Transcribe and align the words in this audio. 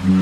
Cruise 0.00 0.14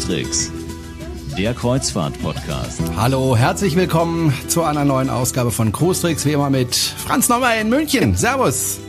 Tricks, 0.00 0.50
der 1.36 1.52
Kreuzfahrt-Podcast. 1.52 2.80
Hallo, 2.96 3.36
herzlich 3.36 3.76
willkommen 3.76 4.32
zu 4.48 4.62
einer 4.62 4.86
neuen 4.86 5.10
Ausgabe 5.10 5.50
von 5.50 5.70
Cruise 5.70 6.00
Tricks, 6.00 6.24
wie 6.24 6.32
immer 6.32 6.48
mit 6.48 6.74
Franz 6.74 7.28
Neumann 7.28 7.58
in 7.58 7.68
München. 7.68 8.16
Servus. 8.16 8.80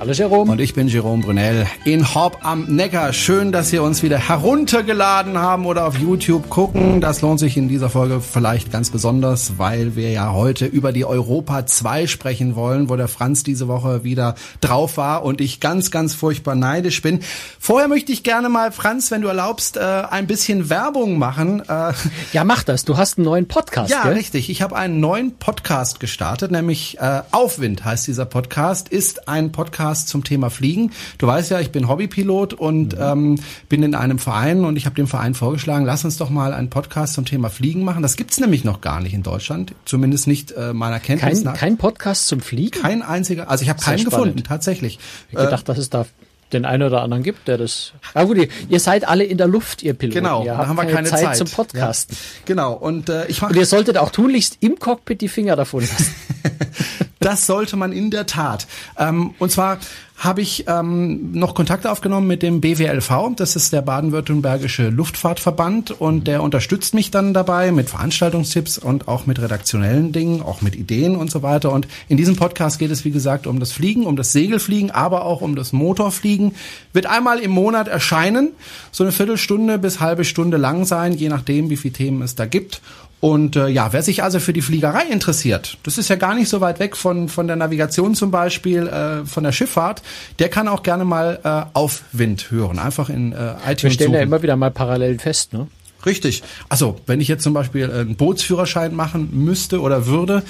Hallo 0.00 0.12
Jerome. 0.12 0.50
Und 0.50 0.62
ich 0.62 0.72
bin 0.72 0.88
Jerome 0.88 1.22
Brunel 1.22 1.66
in 1.84 2.14
Horb 2.14 2.38
am 2.40 2.64
Neckar. 2.74 3.12
Schön, 3.12 3.52
dass 3.52 3.68
Sie 3.68 3.78
uns 3.78 4.02
wieder 4.02 4.16
heruntergeladen 4.16 5.36
haben 5.36 5.66
oder 5.66 5.86
auf 5.86 5.98
YouTube 5.98 6.48
gucken. 6.48 7.02
Das 7.02 7.20
lohnt 7.20 7.38
sich 7.38 7.58
in 7.58 7.68
dieser 7.68 7.90
Folge 7.90 8.22
vielleicht 8.22 8.72
ganz 8.72 8.88
besonders, 8.88 9.58
weil 9.58 9.96
wir 9.96 10.10
ja 10.10 10.32
heute 10.32 10.64
über 10.64 10.92
die 10.92 11.04
Europa 11.04 11.66
2 11.66 12.06
sprechen 12.06 12.56
wollen, 12.56 12.88
wo 12.88 12.96
der 12.96 13.08
Franz 13.08 13.42
diese 13.42 13.68
Woche 13.68 14.02
wieder 14.02 14.36
drauf 14.62 14.96
war 14.96 15.22
und 15.22 15.42
ich 15.42 15.60
ganz, 15.60 15.90
ganz 15.90 16.14
furchtbar 16.14 16.54
neidisch 16.54 17.02
bin. 17.02 17.20
Vorher 17.58 17.86
möchte 17.86 18.10
ich 18.10 18.22
gerne 18.22 18.48
mal, 18.48 18.72
Franz, 18.72 19.10
wenn 19.10 19.20
du 19.20 19.28
erlaubst, 19.28 19.76
äh, 19.76 19.80
ein 19.80 20.26
bisschen 20.26 20.70
Werbung 20.70 21.18
machen. 21.18 21.60
Äh, 21.68 21.92
ja, 22.32 22.44
mach 22.44 22.62
das. 22.62 22.86
Du 22.86 22.96
hast 22.96 23.18
einen 23.18 23.26
neuen 23.26 23.48
Podcast. 23.48 23.90
Ja, 23.90 24.04
gell? 24.04 24.14
richtig. 24.14 24.48
Ich 24.48 24.62
habe 24.62 24.76
einen 24.76 24.98
neuen 24.98 25.36
Podcast 25.36 26.00
gestartet, 26.00 26.50
nämlich 26.52 26.96
äh, 27.00 27.20
Aufwind 27.32 27.84
heißt 27.84 28.06
dieser 28.06 28.24
Podcast, 28.24 28.88
ist 28.88 29.28
ein 29.28 29.52
Podcast 29.52 29.89
zum 29.94 30.24
Thema 30.24 30.50
Fliegen. 30.50 30.92
Du 31.18 31.26
weißt 31.26 31.50
ja, 31.50 31.60
ich 31.60 31.70
bin 31.70 31.88
Hobbypilot 31.88 32.54
und 32.54 32.94
mhm. 32.96 33.02
ähm, 33.02 33.34
bin 33.68 33.82
in 33.82 33.94
einem 33.94 34.18
Verein 34.18 34.64
und 34.64 34.76
ich 34.76 34.86
habe 34.86 34.96
dem 34.96 35.06
Verein 35.06 35.34
vorgeschlagen, 35.34 35.84
lass 35.84 36.04
uns 36.04 36.16
doch 36.16 36.30
mal 36.30 36.52
einen 36.52 36.70
Podcast 36.70 37.14
zum 37.14 37.24
Thema 37.24 37.50
Fliegen 37.50 37.84
machen. 37.84 38.02
Das 38.02 38.16
gibt's 38.16 38.38
nämlich 38.40 38.64
noch 38.64 38.80
gar 38.80 39.00
nicht 39.00 39.14
in 39.14 39.22
Deutschland, 39.22 39.74
zumindest 39.84 40.26
nicht 40.26 40.52
äh, 40.52 40.72
meiner 40.72 41.00
Kenntnis 41.00 41.38
kein, 41.38 41.44
nach. 41.44 41.54
Kein 41.54 41.76
Podcast 41.76 42.26
zum 42.26 42.40
Fliegen? 42.40 42.80
Kein 42.80 43.02
einziger, 43.02 43.50
also 43.50 43.62
ich 43.62 43.68
habe 43.68 43.80
keinen 43.80 43.98
spannend. 43.98 44.14
gefunden, 44.14 44.44
tatsächlich. 44.44 44.98
Ich 45.30 45.36
gedacht, 45.36 45.64
äh, 45.64 45.66
dass 45.66 45.78
es 45.78 45.90
da 45.90 46.06
den 46.52 46.64
einen 46.64 46.82
oder 46.82 47.02
anderen 47.02 47.22
gibt, 47.22 47.48
der 47.48 47.58
das. 47.58 47.92
Ah 48.14 48.24
gut, 48.24 48.36
ihr, 48.36 48.48
ihr 48.68 48.80
seid 48.80 49.06
alle 49.06 49.24
in 49.24 49.38
der 49.38 49.46
Luft, 49.46 49.82
ihr 49.82 49.94
Piloten. 49.94 50.22
Genau, 50.22 50.44
da 50.44 50.66
haben 50.66 50.76
wir 50.76 50.86
keine, 50.86 51.08
Zeit, 51.08 51.20
Zeit 51.20 51.36
zum 51.36 51.48
Podcast. 51.48 52.10
Ja. 52.10 52.16
Genau 52.46 52.72
und 52.74 53.08
äh, 53.08 53.26
ich 53.26 53.40
mache. 53.40 53.52
Und 53.52 53.58
ihr 53.58 53.66
solltet 53.66 53.96
auch 53.98 54.10
tunlichst 54.10 54.58
im 54.60 54.78
Cockpit 54.78 55.20
die 55.20 55.28
Finger 55.28 55.56
davon 55.56 55.82
lassen. 55.82 56.14
das 57.20 57.46
sollte 57.46 57.76
man 57.76 57.92
in 57.92 58.10
der 58.10 58.26
Tat. 58.26 58.66
Ähm, 58.98 59.34
und 59.38 59.52
zwar 59.52 59.78
habe 60.16 60.42
ich 60.42 60.66
ähm, 60.68 61.32
noch 61.32 61.54
Kontakt 61.54 61.86
aufgenommen 61.86 62.26
mit 62.26 62.42
dem 62.42 62.60
BWLV, 62.60 63.36
das 63.36 63.56
ist 63.56 63.72
der 63.72 63.80
baden-württembergische 63.80 64.90
Luftfahrtverband 64.90 65.92
und 65.92 66.26
der 66.26 66.42
unterstützt 66.42 66.92
mich 66.92 67.10
dann 67.10 67.32
dabei 67.32 67.72
mit 67.72 67.88
Veranstaltungstipps 67.88 68.76
und 68.76 69.08
auch 69.08 69.24
mit 69.24 69.40
redaktionellen 69.40 70.12
Dingen, 70.12 70.42
auch 70.42 70.60
mit 70.60 70.76
Ideen 70.76 71.16
und 71.16 71.30
so 71.30 71.42
weiter. 71.42 71.72
Und 71.72 71.88
in 72.08 72.18
diesem 72.18 72.36
Podcast 72.36 72.78
geht 72.78 72.90
es, 72.90 73.06
wie 73.06 73.10
gesagt, 73.10 73.46
um 73.46 73.60
das 73.60 73.72
Fliegen, 73.72 74.04
um 74.04 74.16
das 74.16 74.32
Segelfliegen, 74.32 74.90
aber 74.90 75.24
auch 75.24 75.40
um 75.40 75.56
das 75.56 75.72
Motorfliegen. 75.72 76.54
Wird 76.92 77.06
einmal 77.06 77.38
im 77.38 77.50
Monat 77.50 77.88
erscheinen, 77.88 78.50
so 78.92 79.04
eine 79.04 79.12
Viertelstunde 79.12 79.78
bis 79.78 80.00
halbe 80.00 80.24
Stunde 80.24 80.58
lang 80.58 80.84
sein, 80.84 81.14
je 81.14 81.30
nachdem, 81.30 81.70
wie 81.70 81.78
viele 81.78 81.94
Themen 81.94 82.20
es 82.20 82.34
da 82.34 82.44
gibt. 82.44 82.82
Und 83.20 83.54
äh, 83.56 83.68
ja, 83.68 83.92
wer 83.92 84.02
sich 84.02 84.22
also 84.22 84.40
für 84.40 84.54
die 84.54 84.62
Fliegerei 84.62 85.04
interessiert, 85.04 85.76
das 85.82 85.98
ist 85.98 86.08
ja 86.08 86.16
gar 86.16 86.34
nicht 86.34 86.48
so 86.48 86.62
weit 86.62 86.80
weg 86.80 86.96
von, 86.96 87.28
von 87.28 87.46
der 87.46 87.56
Navigation 87.56 88.14
zum 88.14 88.30
Beispiel, 88.30 88.86
äh, 88.86 89.26
von 89.26 89.44
der 89.44 89.52
Schifffahrt, 89.52 90.02
der 90.38 90.48
kann 90.48 90.68
auch 90.68 90.82
gerne 90.82 91.04
mal 91.04 91.38
äh, 91.44 91.70
auf 91.74 92.02
Wind 92.12 92.50
hören. 92.50 92.78
Einfach 92.78 93.10
in 93.10 93.32
äh, 93.32 93.52
iTunes 93.66 93.82
Wir 93.82 93.90
stellen 93.90 94.08
suchen. 94.08 94.14
ja 94.14 94.22
immer 94.22 94.42
wieder 94.42 94.56
mal 94.56 94.70
parallel 94.70 95.18
fest, 95.18 95.52
ne? 95.52 95.66
Richtig. 96.06 96.42
Also, 96.70 96.96
wenn 97.06 97.20
ich 97.20 97.28
jetzt 97.28 97.42
zum 97.42 97.52
Beispiel 97.52 97.90
einen 97.90 98.16
Bootsführerschein 98.16 98.94
machen 98.94 99.28
müsste 99.32 99.82
oder 99.82 100.06
würde, 100.06 100.42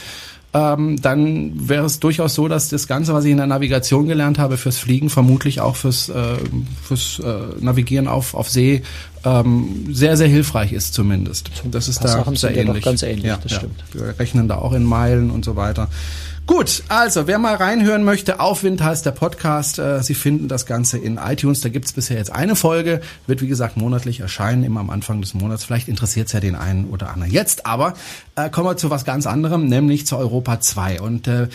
ähm, 0.53 1.01
dann 1.01 1.69
wäre 1.69 1.87
es 1.87 2.01
durchaus 2.01 2.35
so, 2.35 2.49
dass 2.49 2.69
das 2.69 2.89
Ganze, 2.89 3.15
was 3.15 3.25
ich 3.25 3.31
in 3.31 3.37
der 3.37 3.47
Navigation 3.47 4.09
gelernt 4.09 4.39
habe, 4.39 4.57
fürs 4.57 4.79
Fliegen 4.79 5.09
vermutlich 5.09 5.61
auch 5.61 5.77
fürs, 5.77 6.09
äh, 6.09 6.37
fürs 6.83 7.21
äh, 7.21 7.63
Navigieren 7.65 8.09
auf, 8.09 8.35
auf 8.35 8.51
See 8.51 8.83
ähm, 9.25 9.87
sehr, 9.93 10.17
sehr 10.17 10.29
hilfreich 10.29 10.73
ist 10.73 10.95
zumindest. 10.95 11.51
Das 11.71 11.89
ist 11.89 12.03
da 12.03 12.25
sehr 12.35 12.57
ähnlich. 12.57 12.85
ganz 12.85 13.03
ähnlich, 13.03 13.27
ja, 13.27 13.39
das 13.41 13.53
ja. 13.53 13.59
stimmt. 13.59 13.85
Wir 13.93 14.19
rechnen 14.19 14.49
da 14.49 14.57
auch 14.57 14.73
in 14.73 14.85
Meilen 14.85 15.31
und 15.31 15.45
so 15.45 15.55
weiter. 15.55 15.89
Gut, 16.51 16.83
also 16.89 17.29
wer 17.29 17.39
mal 17.39 17.55
reinhören 17.55 18.03
möchte, 18.03 18.41
Aufwind 18.41 18.83
heißt 18.83 19.07
der 19.07 19.13
Podcast. 19.13 19.79
Äh, 19.79 20.03
Sie 20.03 20.15
finden 20.15 20.49
das 20.49 20.67
Ganze 20.67 20.99
in 20.99 21.17
iTunes. 21.17 21.61
Da 21.61 21.69
gibt's 21.69 21.93
bisher 21.93 22.17
jetzt 22.17 22.33
eine 22.33 22.57
Folge, 22.57 23.03
wird 23.29 23.41
wie 23.41 23.47
gesagt 23.47 23.77
monatlich 23.77 24.19
erscheinen, 24.19 24.65
immer 24.65 24.81
am 24.81 24.91
Anfang 24.91 25.21
des 25.21 25.33
Monats. 25.33 25.63
Vielleicht 25.63 25.87
interessiert's 25.87 26.33
ja 26.33 26.41
den 26.41 26.57
einen 26.57 26.87
oder 26.87 27.11
anderen. 27.11 27.31
Jetzt 27.31 27.67
aber 27.67 27.95
äh, 28.35 28.51
kommen 28.51 28.67
wir 28.67 28.77
zu 28.77 28.91
was 28.91 29.05
ganz 29.05 29.29
anderem, 29.29 29.69
nämlich 29.69 30.09
zu 30.09 30.17
Europa 30.17 30.59
2. 30.59 31.01
Und 31.01 31.29
äh, 31.29 31.47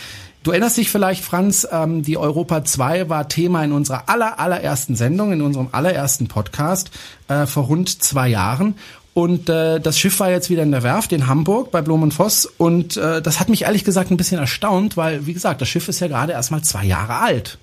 Du 0.42 0.52
erinnerst 0.52 0.76
dich 0.76 0.90
vielleicht, 0.90 1.24
Franz, 1.24 1.66
ähm, 1.72 2.02
die 2.02 2.16
Europa 2.16 2.64
2 2.64 3.08
war 3.08 3.28
Thema 3.28 3.64
in 3.64 3.72
unserer 3.72 4.08
aller, 4.08 4.38
allerersten 4.38 4.94
Sendung, 4.94 5.32
in 5.32 5.42
unserem 5.42 5.70
allerersten 5.72 6.28
Podcast 6.28 6.92
äh, 7.26 7.46
vor 7.46 7.64
rund 7.64 8.00
zwei 8.00 8.28
Jahren. 8.28 8.76
Und 9.16 9.48
äh, 9.48 9.80
das 9.80 9.98
Schiff 9.98 10.20
war 10.20 10.30
jetzt 10.30 10.50
wieder 10.50 10.62
in 10.62 10.72
der 10.72 10.82
Werft 10.82 11.10
in 11.10 11.26
Hamburg 11.26 11.70
bei 11.70 11.80
Blom 11.80 12.02
und 12.02 12.12
Voss. 12.12 12.44
Und 12.44 12.98
äh, 12.98 13.22
das 13.22 13.40
hat 13.40 13.48
mich 13.48 13.62
ehrlich 13.62 13.82
gesagt 13.82 14.10
ein 14.10 14.18
bisschen 14.18 14.38
erstaunt, 14.38 14.98
weil, 14.98 15.26
wie 15.26 15.32
gesagt, 15.32 15.62
das 15.62 15.70
Schiff 15.70 15.88
ist 15.88 16.00
ja 16.00 16.06
gerade 16.06 16.32
erst 16.32 16.50
mal 16.50 16.60
zwei 16.60 16.84
Jahre 16.84 17.14
alt. 17.20 17.56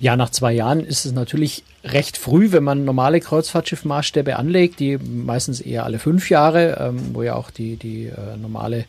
Ja, 0.00 0.16
nach 0.16 0.30
zwei 0.30 0.54
Jahren 0.54 0.80
ist 0.80 1.04
es 1.04 1.12
natürlich 1.12 1.62
recht 1.84 2.16
früh, 2.16 2.52
wenn 2.52 2.64
man 2.64 2.86
normale 2.86 3.20
Kreuzfahrtschiffmaßstäbe 3.20 4.36
anlegt, 4.36 4.80
die 4.80 4.96
meistens 4.96 5.60
eher 5.60 5.84
alle 5.84 5.98
fünf 5.98 6.30
Jahre, 6.30 6.78
ähm, 6.80 7.10
wo 7.12 7.22
ja 7.22 7.34
auch 7.34 7.50
die, 7.50 7.76
die 7.76 8.06
äh, 8.06 8.38
normale 8.40 8.86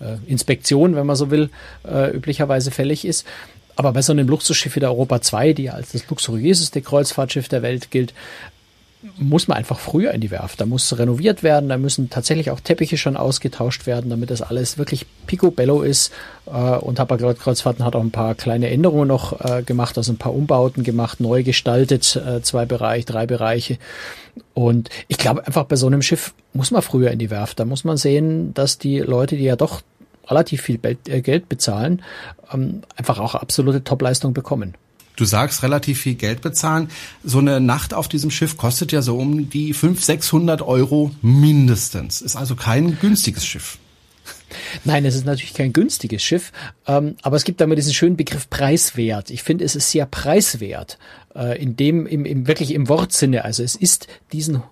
äh, 0.00 0.16
Inspektion, 0.26 0.96
wenn 0.96 1.04
man 1.04 1.16
so 1.16 1.30
will, 1.30 1.50
äh, 1.86 2.16
üblicherweise 2.16 2.70
fällig 2.70 3.04
ist. 3.04 3.26
Aber 3.76 3.92
bei 3.92 4.00
so 4.00 4.14
einem 4.14 4.26
Luxusschiff 4.26 4.74
wie 4.74 4.80
der 4.80 4.88
Europa 4.88 5.20
2, 5.20 5.52
die 5.52 5.64
ja 5.64 5.72
als 5.74 5.92
das 5.92 6.08
luxuriöseste 6.08 6.80
Kreuzfahrtschiff 6.80 7.48
der 7.48 7.60
Welt 7.60 7.90
gilt, 7.90 8.14
muss 9.16 9.46
man 9.46 9.56
einfach 9.56 9.78
früher 9.78 10.12
in 10.12 10.20
die 10.20 10.30
Werft. 10.30 10.60
Da 10.60 10.66
muss 10.66 10.98
renoviert 10.98 11.42
werden, 11.42 11.68
da 11.68 11.78
müssen 11.78 12.10
tatsächlich 12.10 12.50
auch 12.50 12.60
Teppiche 12.60 12.96
schon 12.96 13.16
ausgetauscht 13.16 13.86
werden, 13.86 14.10
damit 14.10 14.30
das 14.30 14.42
alles 14.42 14.76
wirklich 14.76 15.06
picobello 15.26 15.82
ist. 15.82 16.12
Äh, 16.46 16.50
und 16.50 16.98
Hapag-Lloyd 16.98 17.38
Kreuzfahrten 17.38 17.84
hat 17.84 17.94
auch 17.94 18.00
ein 18.00 18.10
paar 18.10 18.34
kleine 18.34 18.70
Änderungen 18.70 19.08
noch 19.08 19.40
äh, 19.40 19.62
gemacht, 19.62 19.96
also 19.96 20.12
ein 20.12 20.18
paar 20.18 20.34
Umbauten 20.34 20.82
gemacht, 20.82 21.20
neu 21.20 21.44
gestaltet, 21.44 22.16
äh, 22.16 22.42
zwei 22.42 22.66
Bereiche, 22.66 23.06
drei 23.06 23.26
Bereiche. 23.26 23.78
Und 24.54 24.90
ich 25.06 25.18
glaube 25.18 25.46
einfach 25.46 25.64
bei 25.64 25.76
so 25.76 25.86
einem 25.86 26.02
Schiff 26.02 26.34
muss 26.52 26.70
man 26.70 26.82
früher 26.82 27.10
in 27.10 27.18
die 27.18 27.30
Werft. 27.30 27.60
Da 27.60 27.64
muss 27.64 27.84
man 27.84 27.96
sehen, 27.96 28.52
dass 28.54 28.78
die 28.78 28.98
Leute, 28.98 29.36
die 29.36 29.44
ja 29.44 29.56
doch 29.56 29.82
relativ 30.26 30.62
viel 30.62 30.78
Geld 30.78 31.48
bezahlen, 31.48 32.02
ähm, 32.52 32.82
einfach 32.96 33.18
auch 33.18 33.34
absolute 33.34 33.84
Topleistung 33.84 34.34
bekommen. 34.34 34.74
Du 35.18 35.24
sagst 35.24 35.64
relativ 35.64 36.00
viel 36.00 36.14
Geld 36.14 36.42
bezahlen. 36.42 36.90
So 37.24 37.40
eine 37.40 37.58
Nacht 37.58 37.92
auf 37.92 38.06
diesem 38.06 38.30
Schiff 38.30 38.56
kostet 38.56 38.92
ja 38.92 39.02
so 39.02 39.18
um 39.18 39.50
die 39.50 39.74
500, 39.74 40.04
600 40.04 40.62
Euro 40.62 41.10
mindestens. 41.22 42.22
Ist 42.22 42.36
also 42.36 42.54
kein 42.54 43.00
günstiges 43.00 43.44
Schiff. 43.44 43.78
Nein, 44.84 45.04
es 45.04 45.16
ist 45.16 45.26
natürlich 45.26 45.54
kein 45.54 45.72
günstiges 45.72 46.22
Schiff, 46.22 46.52
ähm, 46.86 47.16
aber 47.22 47.34
es 47.34 47.42
gibt 47.42 47.60
da 47.60 47.64
immer 47.64 47.74
diesen 47.74 47.94
schönen 47.94 48.16
Begriff 48.16 48.48
preiswert. 48.48 49.30
Ich 49.30 49.42
finde, 49.42 49.64
es 49.64 49.74
ist 49.74 49.90
sehr 49.90 50.06
preiswert, 50.06 50.98
äh, 51.34 51.60
in 51.60 51.74
dem, 51.74 52.06
im, 52.06 52.24
im, 52.24 52.46
wirklich 52.46 52.72
im 52.72 52.88
Wortsinne. 52.88 53.44
Also 53.44 53.64
es 53.64 53.74
ist 53.74 54.06
diesen 54.32 54.62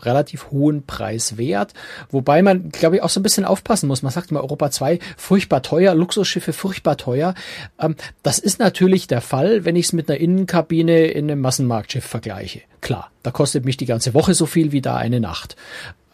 relativ 0.00 0.50
hohen 0.50 0.84
Preis 0.86 1.36
wert. 1.36 1.74
Wobei 2.10 2.42
man, 2.42 2.70
glaube 2.70 2.96
ich, 2.96 3.02
auch 3.02 3.08
so 3.08 3.20
ein 3.20 3.22
bisschen 3.22 3.44
aufpassen 3.44 3.86
muss. 3.86 4.02
Man 4.02 4.12
sagt 4.12 4.30
immer 4.30 4.42
Europa 4.42 4.70
2 4.70 4.98
furchtbar 5.16 5.62
teuer, 5.62 5.94
Luxusschiffe 5.94 6.52
furchtbar 6.52 6.96
teuer. 6.96 7.34
Ähm, 7.80 7.96
das 8.22 8.38
ist 8.38 8.58
natürlich 8.58 9.06
der 9.06 9.20
Fall, 9.20 9.64
wenn 9.64 9.76
ich 9.76 9.86
es 9.86 9.92
mit 9.92 10.10
einer 10.10 10.20
Innenkabine 10.20 11.06
in 11.06 11.30
einem 11.30 11.40
Massenmarktschiff 11.40 12.04
vergleiche. 12.04 12.62
Klar, 12.80 13.10
da 13.22 13.30
kostet 13.30 13.64
mich 13.64 13.76
die 13.76 13.86
ganze 13.86 14.14
Woche 14.14 14.34
so 14.34 14.46
viel 14.46 14.72
wie 14.72 14.82
da 14.82 14.96
eine 14.96 15.20
Nacht. 15.20 15.56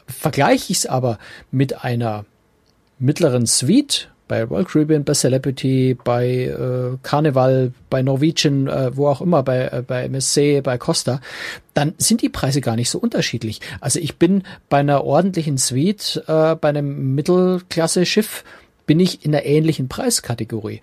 Vergleiche 0.06 0.72
ich 0.72 0.78
es 0.78 0.86
aber 0.86 1.18
mit 1.50 1.84
einer 1.84 2.24
mittleren 2.98 3.46
Suite, 3.46 4.10
bei 4.30 4.44
Royal 4.44 4.64
Caribbean, 4.64 5.02
bei 5.02 5.12
Celebrity, 5.12 5.98
bei 6.04 6.44
äh, 6.44 6.96
Carnival, 7.02 7.72
bei 7.90 8.00
Norwegian, 8.00 8.68
äh, 8.68 8.96
wo 8.96 9.08
auch 9.08 9.20
immer, 9.20 9.42
bei, 9.42 9.66
äh, 9.66 9.82
bei 9.84 10.04
MSC, 10.04 10.60
bei 10.60 10.78
Costa, 10.78 11.20
dann 11.74 11.94
sind 11.98 12.22
die 12.22 12.28
Preise 12.28 12.60
gar 12.60 12.76
nicht 12.76 12.90
so 12.90 13.00
unterschiedlich. 13.00 13.60
Also 13.80 13.98
ich 13.98 14.18
bin 14.18 14.44
bei 14.68 14.78
einer 14.78 15.02
ordentlichen 15.02 15.58
Suite, 15.58 16.22
äh, 16.28 16.54
bei 16.54 16.68
einem 16.68 17.16
Mittelklasse-Schiff, 17.16 18.44
bin 18.86 19.00
ich 19.00 19.24
in 19.24 19.34
einer 19.34 19.44
ähnlichen 19.44 19.88
Preiskategorie. 19.88 20.80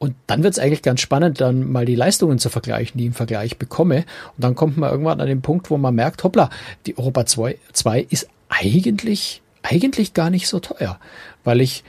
Und 0.00 0.16
dann 0.26 0.42
wird 0.42 0.54
es 0.54 0.58
eigentlich 0.58 0.82
ganz 0.82 1.00
spannend, 1.00 1.40
dann 1.40 1.70
mal 1.70 1.84
die 1.84 1.94
Leistungen 1.94 2.40
zu 2.40 2.48
vergleichen, 2.48 2.98
die 2.98 3.04
ich 3.04 3.08
im 3.10 3.14
Vergleich 3.14 3.58
bekomme. 3.58 3.98
Und 4.36 4.42
dann 4.42 4.56
kommt 4.56 4.76
man 4.76 4.90
irgendwann 4.90 5.20
an 5.20 5.28
den 5.28 5.42
Punkt, 5.42 5.70
wo 5.70 5.78
man 5.78 5.94
merkt, 5.94 6.24
hoppla, 6.24 6.50
die 6.86 6.98
Europa 6.98 7.26
2, 7.26 7.58
2 7.72 8.06
ist 8.10 8.28
eigentlich, 8.48 9.40
eigentlich 9.62 10.14
gar 10.14 10.30
nicht 10.30 10.48
so 10.48 10.58
teuer, 10.58 10.98
weil 11.44 11.60
ich 11.60 11.84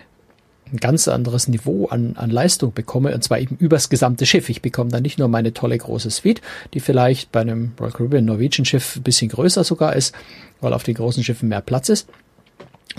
ein 0.72 0.78
ganz 0.78 1.08
anderes 1.08 1.48
Niveau 1.48 1.88
an, 1.88 2.14
an 2.16 2.30
Leistung 2.30 2.74
bekomme, 2.74 3.14
und 3.14 3.24
zwar 3.24 3.40
eben 3.40 3.56
übers 3.58 3.90
gesamte 3.90 4.26
Schiff. 4.26 4.50
Ich 4.50 4.62
bekomme 4.62 4.92
dann 4.92 5.04
nicht 5.04 5.20
nur 5.20 5.28
meine 5.28 5.54
tolle 5.54 5.78
große 5.78 6.10
Suite, 6.10 6.42
die 6.74 6.80
vielleicht 6.80 7.32
bei 7.32 7.42
einem 7.42 7.72
Royal 7.80 7.92
Caribbean 7.92 8.26
Norwegian 8.26 8.66
Schiff 8.66 8.96
ein 8.96 9.04
bisschen 9.04 9.30
größer 9.30 9.64
sogar 9.64 9.96
ist, 9.96 10.14
weil 10.62 10.74
auf 10.74 10.84
den 10.84 10.96
großen 10.96 11.24
Schiffen 11.24 11.50
mehr 11.50 11.62
Platz 11.62 11.90
ist, 11.90 12.08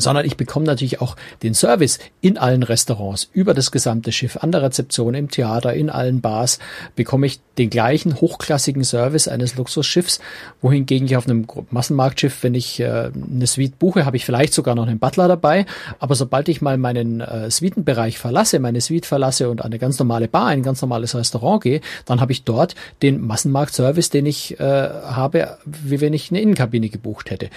sondern 0.00 0.25
ich 0.25 0.37
bekomme 0.37 0.67
natürlich 0.67 1.00
auch 1.00 1.17
den 1.43 1.55
Service 1.55 1.99
in 2.20 2.38
allen 2.38 2.62
Restaurants, 2.62 3.29
über 3.32 3.55
das 3.55 3.70
gesamte 3.70 4.12
Schiff, 4.12 4.37
an 4.37 4.52
der 4.52 4.62
Rezeption, 4.62 5.14
im 5.14 5.31
Theater, 5.31 5.75
in 5.75 5.91
allen 5.91 6.20
Bars, 6.20 6.58
bekomme 6.97 7.26
ich 7.26 7.41
den 7.58 7.70
gleichen 7.70 8.20
hochklassigen 8.20 8.85
Service 8.85 9.29
eines 9.29 9.56
Luxusschiffs, 9.56 10.20
wohingegen 10.62 11.06
ich 11.06 11.17
auf 11.17 11.29
einem 11.29 11.47
Massenmarktschiff, 11.70 12.43
wenn 12.43 12.55
ich 12.55 12.81
äh, 12.81 13.11
eine 13.12 13.47
Suite 13.47 13.79
buche, 13.79 14.06
habe 14.06 14.17
ich 14.17 14.25
vielleicht 14.25 14.55
sogar 14.55 14.75
noch 14.75 14.87
einen 14.87 14.99
Butler 14.99 15.29
dabei, 15.29 15.67
aber 15.99 16.14
sobald 16.14 16.49
ich 16.49 16.62
mal 16.62 16.79
meinen 16.79 17.20
äh, 17.20 17.50
Suitenbereich 17.50 18.19
verlasse, 18.19 18.58
meine 18.58 18.81
Suite 18.81 19.06
verlasse 19.06 19.50
und 19.50 19.64
eine 19.64 19.79
ganz 19.79 19.99
normale 19.99 20.29
Bar, 20.29 20.47
ein 20.47 20.62
ganz 20.62 20.81
normales 20.81 21.14
Restaurant 21.14 21.62
gehe, 21.62 21.81
dann 22.06 22.20
habe 22.20 22.32
ich 22.32 22.44
dort 22.44 22.75
den 23.02 23.20
Massenmarktservice, 23.20 24.11
den 24.11 24.26
ich 24.26 24.58
äh, 24.58 24.64
habe, 24.64 25.58
wie 25.64 26.00
wenn 26.00 26.14
ich 26.14 26.31
eine 26.31 26.41
Innenkabine 26.41 26.88
gebucht 26.88 27.31
hätte. 27.31 27.50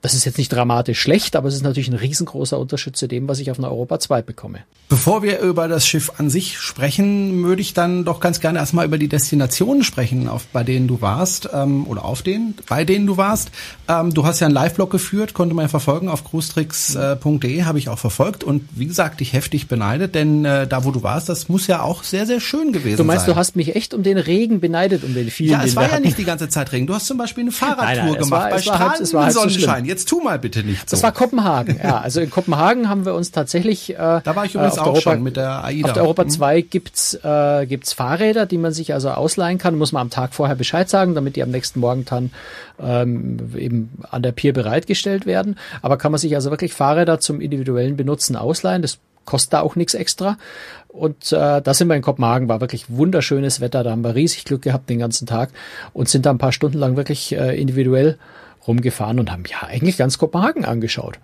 Das 0.00 0.14
ist 0.14 0.24
jetzt 0.24 0.38
nicht 0.38 0.52
dramatisch 0.52 1.00
schlecht, 1.00 1.34
aber 1.34 1.48
es 1.48 1.54
ist 1.54 1.62
natürlich 1.62 1.88
ein 1.88 1.94
riesengroßer 1.94 2.58
Unterschied 2.58 2.96
zu 2.96 3.08
dem, 3.08 3.26
was 3.26 3.40
ich 3.40 3.50
auf 3.50 3.58
einer 3.58 3.68
Europa 3.68 3.98
2 3.98 4.22
bekomme. 4.22 4.60
Bevor 4.88 5.22
wir 5.22 5.40
über 5.40 5.68
das 5.68 5.86
Schiff 5.86 6.12
an 6.18 6.30
sich 6.30 6.58
sprechen, 6.58 7.42
würde 7.44 7.60
ich 7.60 7.74
dann 7.74 8.04
doch 8.04 8.20
ganz 8.20 8.40
gerne 8.40 8.58
erstmal 8.58 8.86
über 8.86 8.96
die 8.96 9.08
Destinationen 9.08 9.82
sprechen, 9.82 10.28
auf, 10.28 10.46
bei 10.46 10.64
denen 10.64 10.86
du 10.86 11.02
warst 11.02 11.50
ähm, 11.52 11.86
oder 11.86 12.04
auf 12.04 12.22
denen, 12.22 12.54
bei 12.68 12.84
denen 12.84 13.06
du 13.06 13.16
warst. 13.16 13.50
Ähm, 13.88 14.14
du 14.14 14.24
hast 14.24 14.40
ja 14.40 14.46
einen 14.46 14.54
Live-Blog 14.54 14.90
geführt, 14.90 15.34
konnte 15.34 15.54
man 15.54 15.64
ja 15.64 15.68
verfolgen 15.68 16.08
auf 16.08 16.24
cruestricks.de, 16.24 17.58
äh, 17.58 17.62
habe 17.64 17.78
ich 17.78 17.88
auch 17.88 17.98
verfolgt 17.98 18.44
und 18.44 18.62
wie 18.70 18.86
gesagt, 18.86 19.20
dich 19.20 19.32
heftig 19.32 19.66
beneidet, 19.66 20.14
denn 20.14 20.44
äh, 20.44 20.66
da, 20.66 20.84
wo 20.84 20.90
du 20.92 21.02
warst, 21.02 21.28
das 21.28 21.48
muss 21.48 21.66
ja 21.66 21.82
auch 21.82 22.04
sehr, 22.04 22.24
sehr 22.24 22.40
schön 22.40 22.72
gewesen 22.72 22.96
sein. 22.96 22.96
Du 22.98 23.04
meinst, 23.04 23.26
sein. 23.26 23.34
du 23.34 23.38
hast 23.38 23.56
mich 23.56 23.74
echt 23.74 23.92
um 23.92 24.04
den 24.04 24.16
Regen 24.16 24.60
beneidet, 24.60 25.02
um 25.04 25.12
den 25.12 25.28
vielen. 25.30 25.50
Ja, 25.50 25.64
es 25.64 25.76
war 25.76 25.90
ja 25.90 26.00
nicht 26.00 26.16
die 26.16 26.24
ganze 26.24 26.48
Zeit 26.48 26.72
Regen. 26.72 26.86
Du 26.86 26.94
hast 26.94 27.06
zum 27.06 27.18
Beispiel 27.18 27.42
eine 27.42 27.52
Fahrradtour 27.52 27.84
nein, 27.94 28.06
nein, 28.06 28.14
gemacht 28.14 28.30
war, 28.30 28.50
bei 28.50 28.58
strahlendem 28.62 29.30
Sonnenschein. 29.30 29.84
So 29.84 29.88
Jetzt 29.88 29.97
tu 30.04 30.20
mal 30.20 30.38
bitte 30.38 30.62
nicht 30.62 30.88
so. 30.88 30.94
Das 30.94 31.02
war 31.02 31.12
Kopenhagen, 31.12 31.78
ja. 31.82 31.98
Also 32.08 32.20
in 32.20 32.30
Kopenhagen 32.30 32.88
haben 32.88 33.04
wir 33.04 33.14
uns 33.14 33.30
tatsächlich. 33.30 33.90
Äh, 33.90 33.96
da 33.96 34.36
war 34.36 34.44
ich 34.44 34.54
übrigens 34.54 34.78
auch 34.78 34.86
Europa, 34.86 35.00
schon 35.00 35.22
mit 35.22 35.36
der 35.36 35.64
AIDA. 35.64 35.88
Auf 35.88 35.92
der 35.94 36.02
Europa 36.02 36.28
2 36.28 36.56
mhm. 36.58 36.70
gibt's 36.70 37.14
äh, 37.22 37.66
gibt's 37.66 37.92
Fahrräder, 37.92 38.46
die 38.46 38.58
man 38.58 38.72
sich 38.72 38.94
also 38.94 39.10
ausleihen 39.10 39.58
kann. 39.58 39.76
Muss 39.76 39.92
man 39.92 40.02
am 40.02 40.10
Tag 40.10 40.34
vorher 40.34 40.56
Bescheid 40.56 40.88
sagen, 40.88 41.14
damit 41.14 41.36
die 41.36 41.42
am 41.42 41.50
nächsten 41.50 41.80
Morgen 41.80 42.04
dann 42.04 42.30
ähm, 42.80 43.38
eben 43.56 43.90
an 44.10 44.22
der 44.22 44.32
Pier 44.32 44.52
bereitgestellt 44.52 45.26
werden. 45.26 45.58
Aber 45.82 45.96
kann 45.96 46.12
man 46.12 46.18
sich 46.18 46.34
also 46.34 46.50
wirklich 46.50 46.72
Fahrräder 46.72 47.20
zum 47.20 47.40
individuellen 47.40 47.96
Benutzen 47.96 48.36
ausleihen. 48.36 48.82
Das 48.82 48.98
kostet 49.28 49.52
da 49.52 49.60
auch 49.60 49.76
nichts 49.76 49.94
extra. 49.94 50.38
Und 50.88 51.32
äh, 51.32 51.60
da 51.60 51.74
sind 51.74 51.88
wir 51.88 51.94
in 51.94 52.02
Kopenhagen, 52.02 52.48
war 52.48 52.60
wirklich 52.60 52.88
wunderschönes 52.88 53.60
Wetter, 53.60 53.84
da 53.84 53.90
haben 53.90 54.02
wir 54.02 54.14
riesig 54.14 54.44
Glück 54.44 54.62
gehabt 54.62 54.88
den 54.88 54.98
ganzen 54.98 55.26
Tag 55.26 55.50
und 55.92 56.08
sind 56.08 56.24
da 56.24 56.30
ein 56.30 56.38
paar 56.38 56.52
Stunden 56.52 56.78
lang 56.78 56.96
wirklich 56.96 57.36
äh, 57.36 57.60
individuell 57.60 58.18
rumgefahren 58.68 59.18
und 59.18 59.32
haben 59.32 59.44
ja 59.48 59.66
eigentlich 59.66 59.96
ganz 59.96 60.18
Kopenhagen 60.18 60.64
angeschaut. 60.64 61.18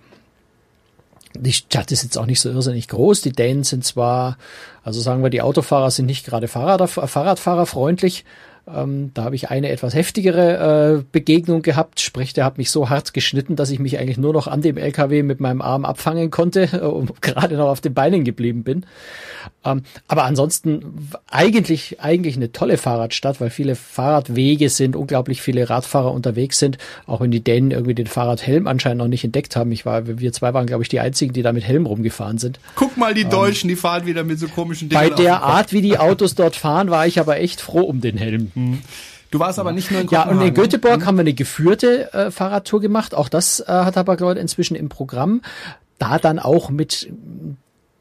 Die 1.37 1.53
Stadt 1.53 1.91
ist 1.93 2.03
jetzt 2.03 2.17
auch 2.17 2.27
nicht 2.27 2.41
so 2.41 2.49
irrsinnig 2.49 2.89
groß. 2.89 3.21
Die 3.21 3.33
Dänen 3.33 3.65
sind 3.65 3.85
zwar, 3.85 4.39
also 4.83 5.01
sagen 5.01 5.23
wir, 5.23 5.31
die 5.31 5.43
Autofahrer 5.43 5.91
sind 5.91 6.07
nicht 6.07 6.25
gerade 6.25 6.49
Fahrrad, 6.49 6.89
Fahrradfahrerfreundlich, 6.89 8.25
ähm, 8.67 9.11
da 9.13 9.25
habe 9.25 9.35
ich 9.35 9.51
eine 9.51 9.69
etwas 9.69 9.95
heftigere 9.95 10.99
äh, 10.99 11.05
Begegnung 11.13 11.61
gehabt. 11.61 12.01
Sprich, 12.01 12.33
der 12.33 12.47
hat 12.47 12.57
mich 12.57 12.71
so 12.71 12.89
hart 12.89 13.13
geschnitten, 13.13 13.57
dass 13.57 13.71
ich 13.71 13.79
mich 13.79 13.99
eigentlich 13.99 14.17
nur 14.17 14.33
noch 14.33 14.47
an 14.47 14.63
dem 14.63 14.79
LKW 14.79 15.23
mit 15.23 15.39
meinem 15.39 15.61
Arm 15.61 15.85
abfangen 15.85 16.31
konnte 16.31 16.63
äh, 16.73 16.79
und 16.79 17.21
gerade 17.21 17.57
noch 17.57 17.69
auf 17.69 17.83
den 17.83 17.93
Beinen 17.93 18.25
geblieben 18.25 18.63
bin. 18.63 18.87
Ähm, 19.65 19.83
aber 20.09 20.25
ansonsten 20.25 21.11
eigentlich, 21.31 22.01
eigentlich 22.01 22.37
eine 22.37 22.53
tolle 22.53 22.79
Fahrradstadt, 22.79 23.41
weil 23.41 23.51
viele 23.51 23.75
Fahrradwege 23.77 24.71
sind, 24.71 24.97
unglaublich 24.97 25.43
viele 25.43 25.69
Radfahrer 25.69 26.13
unterwegs 26.13 26.59
sind. 26.59 26.79
Auch 27.07 27.21
wenn 27.21 27.31
die 27.31 27.41
Dänen 27.41 27.71
irgendwie 27.71 27.95
den 27.95 28.07
Fahrradhelm 28.07 28.67
anscheinend 28.67 28.99
noch 28.99 29.09
nicht 29.09 29.25
entdeckt 29.25 29.57
haben. 29.57 29.73
Ich 29.73 29.85
war, 29.85 30.07
wir 30.07 30.33
zwei 30.33 30.55
waren, 30.55 30.67
glaube 30.67 30.83
ich, 30.83 30.89
die 30.89 31.01
einzigen, 31.01 31.35
die 31.35 31.43
da 31.43 31.53
mit 31.53 31.65
Helm 31.65 31.85
rumgefahren 31.85 32.39
sind. 32.39 32.61
Guck 32.77 32.97
mal, 32.97 33.13
die 33.13 33.23
ähm, 33.23 33.31
Deutschen, 33.31 33.69
die 33.69 33.77
fahren 33.77 34.07
wieder 34.07 34.25
mit 34.25 34.39
so 34.39 34.49
komischen 34.49 34.89
Dingen. 34.89 35.01
Bei 35.01 35.11
der 35.11 35.43
Art, 35.43 35.73
wie 35.73 35.83
die 35.83 35.99
Autos 35.99 36.35
dort 36.35 36.57
fahren, 36.57 36.91
war 36.91 37.07
ich 37.07 37.21
aber 37.21 37.39
echt 37.39 37.61
froh 37.61 37.83
um 37.83 38.01
den 38.01 38.17
Helm. 38.17 38.53
Hm. 38.55 38.81
Du 39.31 39.41
warst 39.41 39.59
aber 39.59 39.73
nicht 39.73 39.91
nur 39.91 40.01
in 40.01 40.07
Kopenhagen. 40.07 40.37
Ja, 40.37 40.41
und 40.41 40.47
in 40.47 40.55
Göteborg 40.55 41.01
hm. 41.01 41.07
haben 41.07 41.17
wir 41.17 41.23
eine 41.23 41.35
geführte 41.35 42.13
äh, 42.13 42.31
Fahrradtour 42.31 42.81
gemacht. 42.81 43.15
Auch 43.15 43.29
das 43.29 43.61
äh, 43.61 43.65
hat 43.67 43.97
aber 43.97 44.17
Leute 44.17 44.41
inzwischen 44.41 44.77
im 44.77 44.89
Programm. 44.89 45.43
Da 45.99 46.19
dann 46.19 46.39
auch 46.39 46.71
mit 46.71 47.09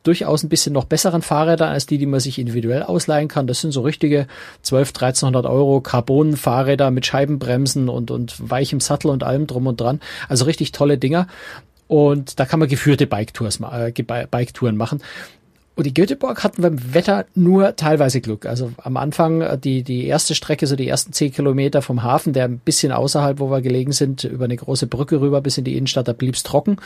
durchaus 0.04 0.44
ein 0.44 0.50
bisschen 0.50 0.74
noch 0.74 0.84
besseren 0.86 1.22
Fahrrädern 1.22 1.70
als 1.70 1.86
die, 1.86 1.98
die 1.98 2.06
man 2.06 2.20
sich 2.20 2.38
individuell 2.38 2.84
ausleihen 2.84 3.30
kann. 3.30 3.48
Das 3.48 3.62
sind 3.62 3.72
so 3.72 3.82
richtige 3.82 4.28
12, 4.62 4.90
1300 4.90 5.46
Euro 5.46 5.82
Carbon-Fahrräder 5.82 6.92
mit 6.92 7.06
Scheibenbremsen 7.06 7.90
und, 7.90 8.12
und 8.12 8.50
weichem 8.50 8.80
Sattel 8.80 9.10
und 9.10 9.24
allem 9.24 9.48
drum 9.48 9.66
und 9.66 9.80
dran. 9.80 10.02
Also 10.28 10.46
richtig 10.46 10.72
tolle 10.72 10.98
Dinger. 10.98 11.28
Und 11.88 12.40
da 12.40 12.46
kann 12.46 12.60
man 12.60 12.70
geführte 12.70 13.06
äh, 13.06 14.28
Bike-Touren 14.30 14.78
machen. 14.78 15.02
Und 15.76 15.88
die 15.88 15.94
Göteborg 15.94 16.44
hatten 16.44 16.62
beim 16.62 16.94
Wetter 16.94 17.26
nur 17.34 17.76
teilweise 17.76 18.22
Glück. 18.22 18.46
Also 18.46 18.72
am 18.78 18.96
Anfang 18.96 19.42
äh, 19.42 19.58
die, 19.58 19.82
die 19.84 20.06
erste 20.06 20.36
Strecke, 20.36 20.68
so 20.68 20.76
die 20.76 20.88
ersten 20.88 21.14
zehn 21.14 21.32
Kilometer 21.32 21.82
vom 21.82 22.04
Hafen, 22.04 22.34
der 22.34 22.46
ein 22.46 22.60
bisschen 22.60 22.92
außerhalb, 22.92 23.40
wo 23.40 23.50
wir 23.50 23.62
gelegen 23.62 23.92
sind, 23.92 24.24
über 24.24 24.46
eine 24.46 24.56
große 24.56 24.86
Brücke 24.86 25.20
rüber 25.20 25.42
bis 25.42 25.58
in 25.58 25.64
die 25.64 25.76
Innenstadt, 25.76 26.08
da 26.08 26.14
blieb's 26.14 26.44
trocken. 26.44 26.78